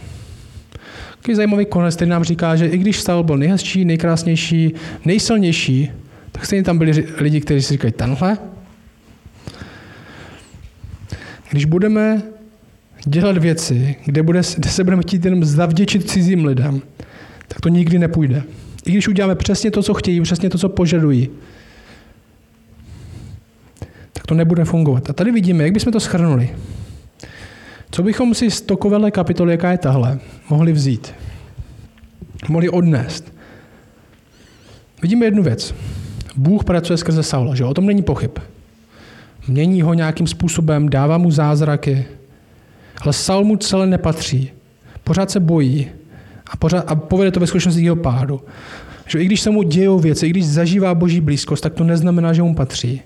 Takový 1.17 1.35
zajímavý 1.35 1.67
konec, 1.67 1.97
který 1.97 2.11
nám 2.11 2.25
říká, 2.25 2.57
že 2.57 2.67
i 2.67 2.79
když 2.79 3.01
Saul 3.01 3.23
byl 3.23 3.37
nejhezčí, 3.37 3.85
nejkrásnější, 3.85 4.75
nejsilnější, 5.05 5.91
tak 6.33 6.47
stejně 6.47 6.63
tam 6.63 6.79
byli 6.79 7.07
lidi, 7.19 7.41
kteří 7.41 7.63
si 7.63 7.75
říkají, 7.75 7.93
tenhle? 7.93 8.39
Když 11.51 11.65
budeme 11.65 12.23
dělat 13.07 13.39
věci, 13.39 13.97
kde, 14.05 14.23
bude, 14.23 14.41
kde 14.57 14.71
se 14.71 14.85
budeme 14.85 15.03
chtít 15.03 15.25
jenom 15.25 15.45
zavděčit 15.45 16.11
cizím 16.11 16.45
lidem, 16.45 16.83
tak 17.49 17.61
to 17.61 17.69
nikdy 17.69 17.99
nepůjde. 17.99 18.43
I 18.87 18.91
když 18.91 19.09
uděláme 19.09 19.35
přesně 19.35 19.71
to, 19.71 19.83
co 19.83 19.95
chtějí, 19.95 20.21
přesně 20.21 20.51
to, 20.51 20.59
co 20.59 20.69
požadují, 20.69 21.29
tak 24.25 24.29
to 24.29 24.35
nebude 24.35 24.65
fungovat. 24.65 25.11
A 25.11 25.13
tady 25.13 25.33
vidíme, 25.33 25.65
jak 25.65 25.73
bychom 25.73 25.93
to 25.93 26.01
schrnuli. 26.01 26.51
Co 27.91 28.03
bychom 28.03 28.35
si 28.35 28.51
z 28.51 28.61
takovéhle 28.61 29.11
kapitoly, 29.11 29.53
jaká 29.53 29.71
je 29.71 29.79
tahle, 29.79 30.19
mohli 30.51 30.73
vzít? 30.73 31.15
Mohli 32.49 32.69
odnést? 32.69 33.33
Vidíme 35.03 35.27
jednu 35.27 35.43
věc. 35.43 35.75
Bůh 36.37 36.65
pracuje 36.65 36.97
skrze 36.97 37.23
Saula, 37.23 37.55
že 37.55 37.65
o 37.65 37.75
tom 37.75 37.87
není 37.87 38.03
pochyb. 38.03 38.31
Mění 39.49 39.83
ho 39.83 39.95
nějakým 39.95 40.27
způsobem, 40.27 40.89
dává 40.89 41.19
mu 41.19 41.31
zázraky, 41.31 42.05
ale 43.01 43.13
Saul 43.13 43.45
mu 43.45 43.57
celé 43.57 43.87
nepatří. 43.87 44.51
Pořád 45.05 45.31
se 45.31 45.41
bojí 45.41 45.89
a, 46.47 46.57
pořád, 46.57 46.85
a 46.89 46.95
povede 46.95 47.31
to 47.31 47.41
ve 47.41 47.47
skutečnosti 47.47 47.83
jeho 47.83 47.97
pádu. 47.97 48.41
Že 49.07 49.23
i 49.23 49.25
když 49.25 49.41
se 49.41 49.51
mu 49.51 49.63
dějou 49.63 49.99
věci, 49.99 50.27
i 50.27 50.31
když 50.31 50.47
zažívá 50.47 50.95
boží 50.95 51.21
blízkost, 51.21 51.63
tak 51.63 51.75
to 51.75 51.85
neznamená, 51.85 52.33
že 52.33 52.43
mu 52.43 52.55
patří. 52.55 53.03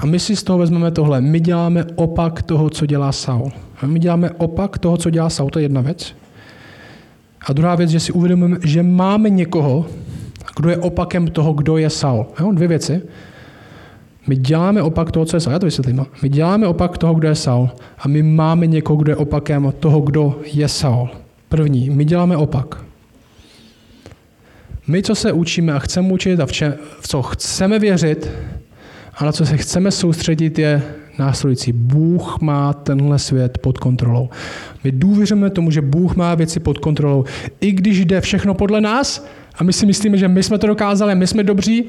A 0.00 0.06
my 0.06 0.18
si 0.18 0.36
z 0.36 0.42
toho 0.42 0.58
vezmeme 0.58 0.90
tohle. 0.90 1.20
My 1.20 1.40
děláme 1.40 1.84
opak 1.94 2.42
toho, 2.42 2.70
co 2.70 2.86
dělá 2.86 3.12
Saul. 3.12 3.52
My 3.86 3.98
děláme 3.98 4.30
opak 4.30 4.78
toho, 4.78 4.96
co 4.96 5.10
dělá 5.10 5.30
Saul, 5.30 5.50
to 5.50 5.58
je 5.58 5.64
jedna 5.64 5.80
věc. 5.80 6.16
A 7.46 7.52
druhá 7.52 7.74
věc, 7.74 7.90
že 7.90 8.00
si 8.00 8.12
uvědomíme, 8.12 8.56
že 8.64 8.82
máme 8.82 9.30
někoho, 9.30 9.86
kdo 10.56 10.70
je 10.70 10.76
opakem 10.76 11.28
toho, 11.28 11.52
kdo 11.52 11.76
je 11.76 11.90
Saul. 11.90 12.26
Jo? 12.40 12.52
Dvě 12.52 12.68
věci. 12.68 13.02
My 14.26 14.36
děláme 14.36 14.82
opak 14.82 15.10
toho, 15.10 15.26
co 15.26 15.36
je 15.36 15.40
Saul. 15.40 15.52
Já 15.52 15.58
to 15.58 15.66
vysvětlím. 15.66 16.06
My 16.22 16.28
děláme 16.28 16.66
opak 16.66 16.98
toho, 16.98 17.14
kdo 17.14 17.28
je 17.28 17.34
Saul. 17.34 17.70
A 17.98 18.08
my 18.08 18.22
máme 18.22 18.66
někoho, 18.66 18.96
kdo 18.96 19.12
je 19.12 19.16
opakem 19.16 19.72
toho, 19.80 20.00
kdo 20.00 20.40
je 20.52 20.68
Saul. 20.68 21.08
První, 21.48 21.90
my 21.90 22.04
děláme 22.04 22.36
opak. 22.36 22.84
My, 24.86 25.02
co 25.02 25.14
se 25.14 25.32
učíme 25.32 25.72
a 25.72 25.78
chceme 25.78 26.12
učit 26.12 26.40
a 26.40 26.46
v, 26.46 26.52
če, 26.52 26.74
v 27.00 27.08
co 27.08 27.22
chceme 27.22 27.78
věřit, 27.78 28.30
a 29.20 29.24
na 29.24 29.32
co 29.32 29.46
se 29.46 29.56
chceme 29.56 29.90
soustředit 29.90 30.58
je 30.58 30.82
následující. 31.18 31.72
Bůh 31.72 32.40
má 32.40 32.72
tenhle 32.72 33.18
svět 33.18 33.58
pod 33.58 33.78
kontrolou. 33.78 34.28
My 34.84 34.92
důvěřujeme 34.92 35.50
tomu, 35.50 35.70
že 35.70 35.80
Bůh 35.80 36.16
má 36.16 36.34
věci 36.34 36.60
pod 36.60 36.78
kontrolou. 36.78 37.24
I 37.60 37.72
když 37.72 38.04
jde 38.04 38.20
všechno 38.20 38.54
podle 38.54 38.80
nás 38.80 39.26
a 39.58 39.64
my 39.64 39.72
si 39.72 39.86
myslíme, 39.86 40.16
že 40.16 40.28
my 40.28 40.42
jsme 40.42 40.58
to 40.58 40.66
dokázali, 40.66 41.14
my 41.14 41.26
jsme 41.26 41.42
dobří, 41.42 41.84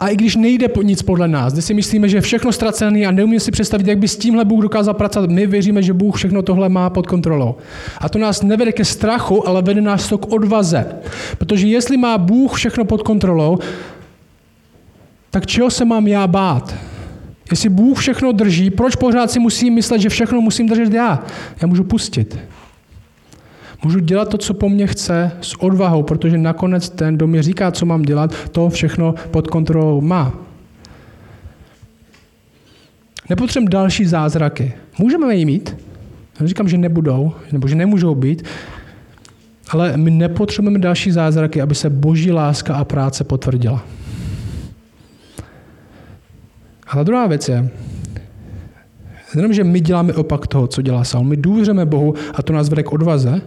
a 0.00 0.08
i 0.08 0.16
když 0.16 0.36
nejde 0.36 0.68
nic 0.82 1.02
podle 1.02 1.28
nás, 1.28 1.52
kde 1.52 1.62
si 1.62 1.74
myslíme, 1.74 2.08
že 2.08 2.16
je 2.16 2.20
všechno 2.20 2.52
ztracené 2.52 3.06
a 3.06 3.10
neumíme 3.10 3.40
si 3.40 3.50
představit, 3.50 3.86
jak 3.86 3.98
by 3.98 4.08
s 4.08 4.16
tímhle 4.16 4.44
Bůh 4.44 4.62
dokázal 4.62 4.94
pracovat, 4.94 5.30
my 5.30 5.46
věříme, 5.46 5.82
že 5.82 5.92
Bůh 5.92 6.16
všechno 6.16 6.42
tohle 6.42 6.68
má 6.68 6.90
pod 6.90 7.06
kontrolou. 7.06 7.54
A 7.98 8.08
to 8.08 8.18
nás 8.18 8.42
nevede 8.42 8.72
ke 8.72 8.84
strachu, 8.84 9.48
ale 9.48 9.62
vede 9.62 9.80
nás 9.80 10.08
to 10.08 10.18
k 10.18 10.32
odvaze. 10.32 10.86
Protože 11.38 11.66
jestli 11.66 11.96
má 11.96 12.18
Bůh 12.18 12.54
všechno 12.54 12.84
pod 12.84 13.02
kontrolou, 13.02 13.58
tak 15.30 15.46
čeho 15.46 15.70
se 15.70 15.84
mám 15.84 16.06
já 16.06 16.26
bát? 16.26 16.74
Jestli 17.50 17.68
Bůh 17.68 17.98
všechno 17.98 18.32
drží, 18.32 18.70
proč 18.70 18.96
pořád 18.96 19.30
si 19.30 19.38
musím 19.38 19.74
myslet, 19.74 20.00
že 20.00 20.08
všechno 20.08 20.40
musím 20.40 20.68
držet 20.68 20.92
já? 20.92 21.24
Já 21.62 21.66
můžu 21.66 21.84
pustit. 21.84 22.38
Můžu 23.84 23.98
dělat 23.98 24.28
to, 24.28 24.38
co 24.38 24.54
po 24.54 24.68
mně 24.68 24.86
chce, 24.86 25.32
s 25.40 25.62
odvahou, 25.62 26.02
protože 26.02 26.38
nakonec 26.38 26.90
ten, 26.90 27.16
kdo 27.16 27.26
mi 27.26 27.42
říká, 27.42 27.70
co 27.70 27.86
mám 27.86 28.02
dělat, 28.02 28.34
to 28.52 28.68
všechno 28.68 29.14
pod 29.30 29.48
kontrolou 29.48 30.00
má. 30.00 30.32
Nepotřebujeme 33.30 33.70
další 33.70 34.04
zázraky. 34.06 34.72
Můžeme 34.98 35.36
je 35.36 35.46
mít, 35.46 35.76
já 36.40 36.46
říkám, 36.46 36.68
že 36.68 36.78
nebudou, 36.78 37.32
nebo 37.52 37.68
že 37.68 37.74
nemůžou 37.74 38.14
být, 38.14 38.44
ale 39.70 39.96
my 39.96 40.10
nepotřebujeme 40.10 40.78
další 40.78 41.10
zázraky, 41.10 41.62
aby 41.62 41.74
se 41.74 41.90
boží 41.90 42.32
láska 42.32 42.74
a 42.74 42.84
práce 42.84 43.24
potvrdila. 43.24 43.82
A 46.90 46.96
ta 46.96 47.02
druhá 47.02 47.26
věc 47.26 47.48
je, 47.48 47.70
že 49.50 49.64
my 49.64 49.80
děláme 49.80 50.14
opak 50.14 50.46
toho, 50.46 50.66
co 50.66 50.82
dělá 50.82 51.04
Saul. 51.04 51.24
My 51.24 51.36
důvěřujeme 51.36 51.86
Bohu 51.86 52.14
a 52.34 52.42
to 52.42 52.52
nás 52.52 52.68
vede 52.68 52.82
k 52.82 52.92
odvaze, 52.92 53.40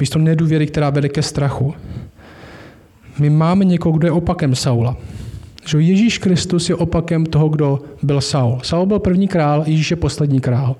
místo 0.00 0.18
nedůvěry, 0.18 0.66
která 0.66 0.90
vede 0.90 1.08
ke 1.08 1.22
strachu. 1.22 1.74
My 3.18 3.30
máme 3.30 3.64
někoho, 3.64 3.98
kdo 3.98 4.06
je 4.06 4.12
opakem 4.12 4.54
Saula. 4.54 4.96
Že 5.66 5.80
Ježíš 5.80 6.18
Kristus 6.18 6.68
je 6.68 6.74
opakem 6.74 7.26
toho, 7.26 7.48
kdo 7.48 7.80
byl 8.02 8.20
Saul. 8.20 8.60
Saul 8.62 8.86
byl 8.86 8.98
první 8.98 9.28
král, 9.28 9.64
Ježíš 9.66 9.90
je 9.90 9.96
poslední 9.96 10.40
král. 10.40 10.76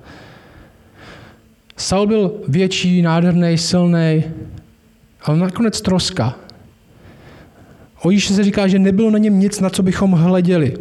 Saul 1.76 2.06
byl 2.06 2.32
větší, 2.48 3.02
nádherný, 3.02 3.58
silný, 3.58 4.24
ale 5.22 5.38
nakonec 5.38 5.80
troska. 5.80 6.34
O 8.02 8.10
Ježíši 8.10 8.34
se 8.34 8.44
říká, 8.44 8.66
že 8.66 8.78
nebylo 8.78 9.10
na 9.10 9.18
něm 9.18 9.40
nic, 9.40 9.60
na 9.60 9.70
co 9.70 9.82
bychom 9.82 10.12
hleděli. 10.12 10.76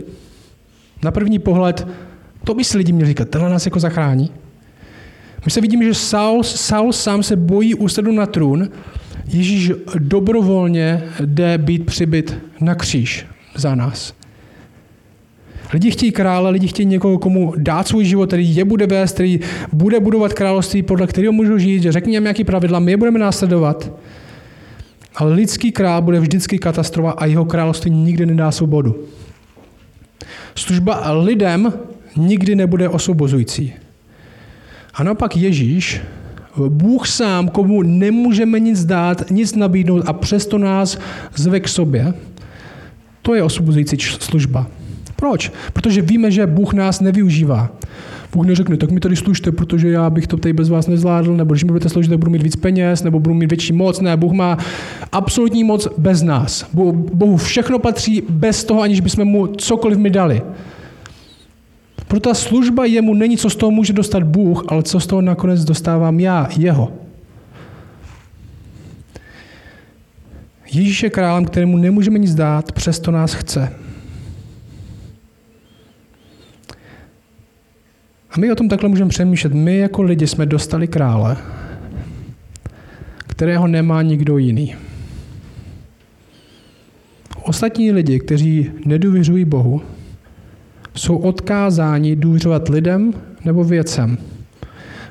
Na 1.05 1.11
první 1.11 1.39
pohled, 1.39 1.87
to 2.43 2.53
by 2.53 2.63
si 2.63 2.77
lidi 2.77 2.91
měli 2.91 3.07
říkat, 3.07 3.29
tenhle 3.29 3.49
nás 3.49 3.65
jako 3.65 3.79
zachrání. 3.79 4.31
My 5.45 5.51
se 5.51 5.61
vidíme, 5.61 5.85
že 5.85 5.93
Saul, 5.93 6.43
Saul 6.43 6.93
sám 6.93 7.23
se 7.23 7.35
bojí 7.35 7.75
úsadu 7.75 8.11
na 8.11 8.25
trůn, 8.25 8.69
Ježíš 9.27 9.71
dobrovolně 9.99 11.03
jde 11.25 11.57
být 11.57 11.85
přibyt 11.85 12.37
na 12.61 12.75
kříž 12.75 13.25
za 13.55 13.75
nás. 13.75 14.13
Lidi 15.73 15.91
chtějí 15.91 16.11
krále, 16.11 16.49
lidi 16.49 16.67
chtějí 16.67 16.85
někoho, 16.85 17.17
komu 17.17 17.53
dát 17.57 17.87
svůj 17.87 18.05
život, 18.05 18.27
který 18.27 18.55
je 18.55 18.65
bude 18.65 18.87
vést, 18.87 19.13
který 19.13 19.39
bude 19.73 19.99
budovat 19.99 20.33
království, 20.33 20.83
podle 20.83 21.07
kterého 21.07 21.33
můžu 21.33 21.57
žít, 21.57 21.83
že 21.83 21.91
řekni 21.91 22.13
jim, 22.13 22.25
jaký 22.25 22.43
pravidla, 22.43 22.79
my 22.79 22.91
je 22.91 22.97
budeme 22.97 23.19
následovat. 23.19 23.91
Ale 25.15 25.33
lidský 25.33 25.71
král 25.71 26.01
bude 26.01 26.19
vždycky 26.19 26.59
katastrofa 26.59 27.11
a 27.11 27.25
jeho 27.25 27.45
království 27.45 27.91
nikdy 27.91 28.25
nedá 28.25 28.51
svobodu. 28.51 28.95
Služba 30.55 31.11
lidem 31.11 31.73
nikdy 32.15 32.55
nebude 32.55 32.89
osvobozující. 32.89 33.73
A 34.93 35.03
naopak 35.03 35.37
Ježíš, 35.37 36.01
Bůh 36.69 37.07
sám, 37.07 37.47
komu 37.47 37.81
nemůžeme 37.81 38.59
nic 38.59 38.85
dát, 38.85 39.31
nic 39.31 39.55
nabídnout 39.55 40.03
a 40.05 40.13
přesto 40.13 40.57
nás 40.57 40.97
zve 41.35 41.59
k 41.59 41.67
sobě, 41.67 42.13
to 43.21 43.35
je 43.35 43.43
osvobozující 43.43 43.97
služba. 43.99 44.67
Proč? 45.15 45.51
Protože 45.73 46.01
víme, 46.01 46.31
že 46.31 46.47
Bůh 46.47 46.73
nás 46.73 47.01
nevyužívá. 47.01 47.71
Bůh 48.35 48.45
neřekne, 48.45 48.77
tak 48.77 48.91
mi 48.91 48.99
tady 48.99 49.15
služte, 49.15 49.51
protože 49.51 49.89
já 49.89 50.09
bych 50.09 50.27
to 50.27 50.37
tady 50.37 50.53
bez 50.53 50.69
vás 50.69 50.87
nezvládl, 50.87 51.37
nebo 51.37 51.53
když 51.53 51.63
mi 51.63 51.67
budete 51.67 51.89
sloužit, 51.89 52.09
tak 52.09 52.19
budu 52.19 52.31
mít 52.31 52.43
víc 52.43 52.55
peněz, 52.55 53.03
nebo 53.03 53.19
budu 53.19 53.35
mít 53.35 53.49
větší 53.49 53.73
moc. 53.73 54.01
Ne, 54.01 54.17
Bůh 54.17 54.31
má 54.31 54.57
absolutní 55.11 55.63
moc 55.63 55.87
bez 55.97 56.21
nás. 56.21 56.65
Bohu 57.13 57.37
všechno 57.37 57.79
patří 57.79 58.23
bez 58.29 58.63
toho, 58.63 58.81
aniž 58.81 58.99
bychom 58.99 59.25
mu 59.25 59.47
cokoliv 59.47 59.97
mi 59.97 60.09
dali. 60.09 60.41
Proto 62.07 62.29
ta 62.29 62.33
služba 62.33 62.85
jemu 62.85 63.13
není, 63.13 63.37
co 63.37 63.49
z 63.49 63.55
toho 63.55 63.71
může 63.71 63.93
dostat 63.93 64.23
Bůh, 64.23 64.63
ale 64.67 64.83
co 64.83 64.99
z 64.99 65.07
toho 65.07 65.21
nakonec 65.21 65.63
dostávám 65.63 66.19
já, 66.19 66.49
jeho. 66.57 66.91
Ježíš 70.71 71.03
je 71.03 71.09
králem, 71.09 71.45
kterému 71.45 71.77
nemůžeme 71.77 72.19
nic 72.19 72.35
dát, 72.35 72.71
přesto 72.71 73.11
nás 73.11 73.33
chce. 73.33 73.84
A 78.35 78.39
my 78.39 78.51
o 78.51 78.55
tom 78.55 78.69
takhle 78.69 78.89
můžeme 78.89 79.09
přemýšlet. 79.09 79.53
My 79.53 79.77
jako 79.77 80.01
lidi 80.01 80.27
jsme 80.27 80.45
dostali 80.45 80.87
krále, 80.87 81.37
kterého 83.17 83.67
nemá 83.67 84.01
nikdo 84.01 84.37
jiný. 84.37 84.75
Ostatní 87.43 87.91
lidi, 87.91 88.19
kteří 88.19 88.71
nedůvěřují 88.85 89.45
Bohu, 89.45 89.81
jsou 90.95 91.17
odkázáni 91.17 92.15
důvěřovat 92.15 92.69
lidem 92.69 93.13
nebo 93.45 93.63
věcem. 93.63 94.17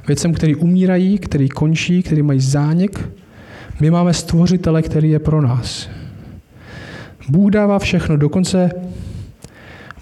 Věcem, 0.07 0.35
který 0.35 0.55
umírají, 0.55 1.18
který 1.18 1.49
končí, 1.49 2.03
který 2.03 2.22
mají 2.22 2.41
zánik. 2.41 3.09
My 3.81 3.91
máme 3.91 4.14
stvořitele, 4.14 4.83
který 4.83 5.11
je 5.11 5.18
pro 5.18 5.43
nás. 5.43 5.89
Bůh 7.29 7.51
dává 7.51 7.79
všechno, 7.79 8.16
dokonce 8.16 8.70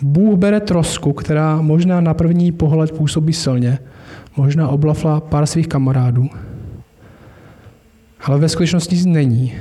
Bůh 0.03 0.39
bere 0.39 0.61
trosku, 0.61 1.13
která 1.13 1.63
možná 1.63 2.01
na 2.01 2.15
první 2.15 2.53
pohled 2.53 2.91
působí 2.93 3.33
silně, 3.33 3.79
možná 4.37 4.69
oblafla 4.69 5.21
pár 5.21 5.47
svých 5.47 5.69
kamarádů, 5.69 6.29
ale 8.25 8.39
ve 8.39 8.49
skutečnosti 8.49 9.03
není. 9.07 9.55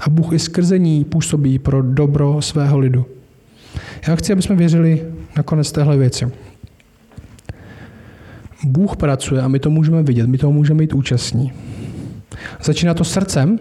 A 0.00 0.10
Bůh 0.10 0.32
i 0.32 0.38
skrze 0.38 0.78
ní 0.78 1.04
působí 1.04 1.58
pro 1.58 1.82
dobro 1.82 2.42
svého 2.42 2.78
lidu. 2.78 3.06
Já 4.08 4.16
chci, 4.16 4.32
aby 4.32 4.42
jsme 4.42 4.56
věřili 4.56 5.04
nakonec 5.36 5.72
téhle 5.72 5.96
věci. 5.96 6.30
Bůh 8.64 8.96
pracuje 8.96 9.42
a 9.42 9.48
my 9.48 9.58
to 9.58 9.70
můžeme 9.70 10.02
vidět, 10.02 10.26
my 10.26 10.38
to 10.38 10.52
můžeme 10.52 10.78
být 10.78 10.94
účastní. 10.94 11.52
Začíná 12.62 12.94
to 12.94 13.04
srdcem, 13.04 13.58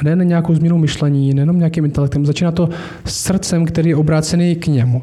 a 0.00 0.04
ne 0.04 0.16
na 0.16 0.24
nějakou 0.24 0.54
změnu 0.54 0.78
myšlení, 0.78 1.34
nejenom 1.34 1.58
nějakým 1.58 1.84
intelektem. 1.84 2.26
Začíná 2.26 2.52
to 2.52 2.68
srdcem, 3.04 3.64
který 3.64 3.90
je 3.90 3.96
obrácený 3.96 4.56
k 4.56 4.66
němu. 4.66 5.02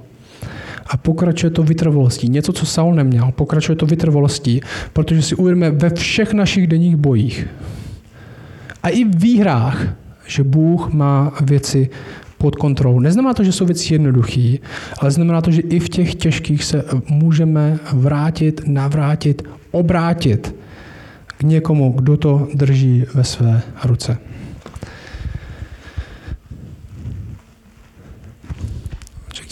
A 0.88 0.98
pokračuje 0.98 1.50
to 1.50 1.64
vytrvalostí. 1.64 2.30
Něco, 2.30 2.54
co 2.54 2.66
Saul 2.66 2.96
neměl. 2.96 3.32
Pokračuje 3.36 3.76
to 3.76 3.86
vytrvalostí, 3.86 4.62
protože 4.94 5.22
si 5.22 5.36
uvědomíme 5.36 5.72
ve 5.72 5.90
všech 5.90 6.34
našich 6.34 6.68
denních 6.68 6.96
bojích 6.96 7.48
a 8.88 8.90
i 8.90 9.04
v 9.04 9.22
výhrách, 9.22 9.88
že 10.28 10.44
Bůh 10.44 10.94
má 10.94 11.34
věci 11.42 11.90
pod 12.38 12.56
kontrolou. 12.56 13.00
Neznamená 13.00 13.34
to, 13.34 13.44
že 13.44 13.52
jsou 13.52 13.66
věci 13.66 13.94
jednoduché, 13.94 14.58
ale 15.00 15.12
znamená 15.12 15.42
to, 15.42 15.52
že 15.52 15.62
i 15.62 15.80
v 15.80 15.90
těch 15.90 16.16
těžkých 16.16 16.64
se 16.64 16.84
můžeme 17.10 17.80
vrátit, 17.94 18.62
navrátit, 18.68 19.44
obrátit 19.72 20.56
k 21.38 21.44
někomu, 21.44 21.92
kdo 21.92 22.18
to 22.18 22.48
drží 22.54 23.06
ve 23.14 23.24
své 23.24 23.62
ruce. 23.84 24.18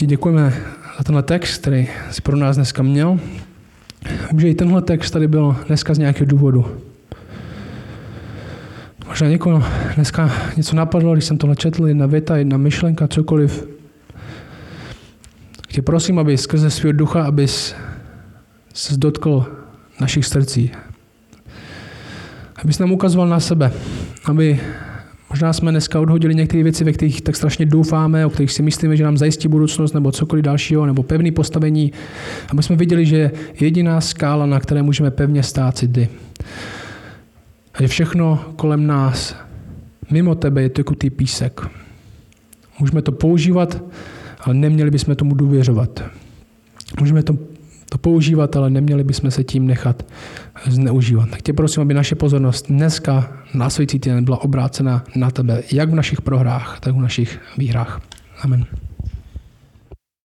Ti 0.05 0.09
děkujeme 0.09 0.53
za 0.97 1.03
tenhle 1.03 1.23
text, 1.23 1.57
který 1.57 1.87
jsi 2.11 2.21
pro 2.21 2.37
nás 2.37 2.55
dneska 2.55 2.83
měl. 2.83 3.19
Vím, 4.31 4.39
že 4.39 4.49
i 4.49 4.55
tenhle 4.55 4.81
text 4.81 5.11
tady 5.11 5.27
byl 5.27 5.55
dneska 5.67 5.93
z 5.93 5.97
nějakého 5.97 6.25
důvodu. 6.29 6.81
Možná 9.07 9.27
někoho 9.27 9.63
dneska 9.95 10.31
něco 10.57 10.75
napadlo, 10.75 11.13
když 11.13 11.25
jsem 11.25 11.37
tohle 11.37 11.55
četl, 11.55 11.87
jedna 11.87 12.05
věta, 12.05 12.37
jedna 12.37 12.57
myšlenka, 12.57 13.07
cokoliv. 13.07 13.67
Tě 15.67 15.81
prosím, 15.81 16.19
aby 16.19 16.37
skrze 16.37 16.69
svého 16.69 16.93
ducha, 16.93 17.23
abys 17.23 17.75
se 18.73 18.97
dotkl 18.97 19.45
našich 19.99 20.25
srdcí. 20.25 20.71
Abys 22.55 22.79
nám 22.79 22.91
ukazoval 22.91 23.27
na 23.27 23.39
sebe. 23.39 23.71
Aby 24.25 24.59
Možná 25.35 25.53
jsme 25.53 25.71
dneska 25.71 25.99
odhodili 25.99 26.35
některé 26.35 26.63
věci, 26.63 26.83
ve 26.83 26.91
kterých 26.91 27.21
tak 27.21 27.35
strašně 27.35 27.65
doufáme, 27.65 28.25
o 28.25 28.29
kterých 28.29 28.51
si 28.51 28.63
myslíme, 28.63 28.97
že 28.97 29.03
nám 29.03 29.17
zajistí 29.17 29.47
budoucnost 29.47 29.93
nebo 29.93 30.11
cokoliv 30.11 30.45
dalšího, 30.45 30.85
nebo 30.85 31.03
pevný 31.03 31.31
postavení, 31.31 31.91
aby 32.49 32.63
jsme 32.63 32.75
viděli, 32.75 33.05
že 33.05 33.31
jediná 33.59 34.01
skála, 34.01 34.45
na 34.45 34.59
které 34.59 34.81
můžeme 34.81 35.11
pevně 35.11 35.43
stát, 35.43 35.77
si 35.77 35.87
ty. 35.87 36.09
A 37.73 37.81
že 37.81 37.87
všechno 37.87 38.45
kolem 38.55 38.87
nás, 38.87 39.35
mimo 40.11 40.35
tebe, 40.35 40.61
je 40.61 40.69
tekutý 40.69 41.09
písek. 41.09 41.61
Můžeme 42.79 43.01
to 43.01 43.11
používat, 43.11 43.83
ale 44.39 44.55
neměli 44.55 44.91
bychom 44.91 45.15
tomu 45.15 45.35
důvěřovat. 45.35 46.03
Můžeme 46.99 47.23
to 47.23 47.37
to 47.89 47.97
používat, 47.97 48.55
ale 48.55 48.69
neměli 48.69 49.03
bychom 49.03 49.31
se 49.31 49.43
tím 49.43 49.67
nechat 49.67 50.05
zneužívat. 50.65 51.29
Tak 51.29 51.41
tě 51.41 51.53
prosím, 51.53 51.81
aby 51.81 51.93
naše 51.93 52.15
pozornost 52.15 52.65
dneska, 52.67 53.37
následující 53.53 53.99
týden, 53.99 54.23
byla 54.23 54.41
obrácena 54.41 55.03
na 55.15 55.31
tebe, 55.31 55.63
jak 55.71 55.89
v 55.89 55.95
našich 55.95 56.21
prohrách, 56.21 56.79
tak 56.79 56.95
v 56.95 56.99
našich 56.99 57.39
výhrách. 57.57 58.01
Amen. 58.41 58.65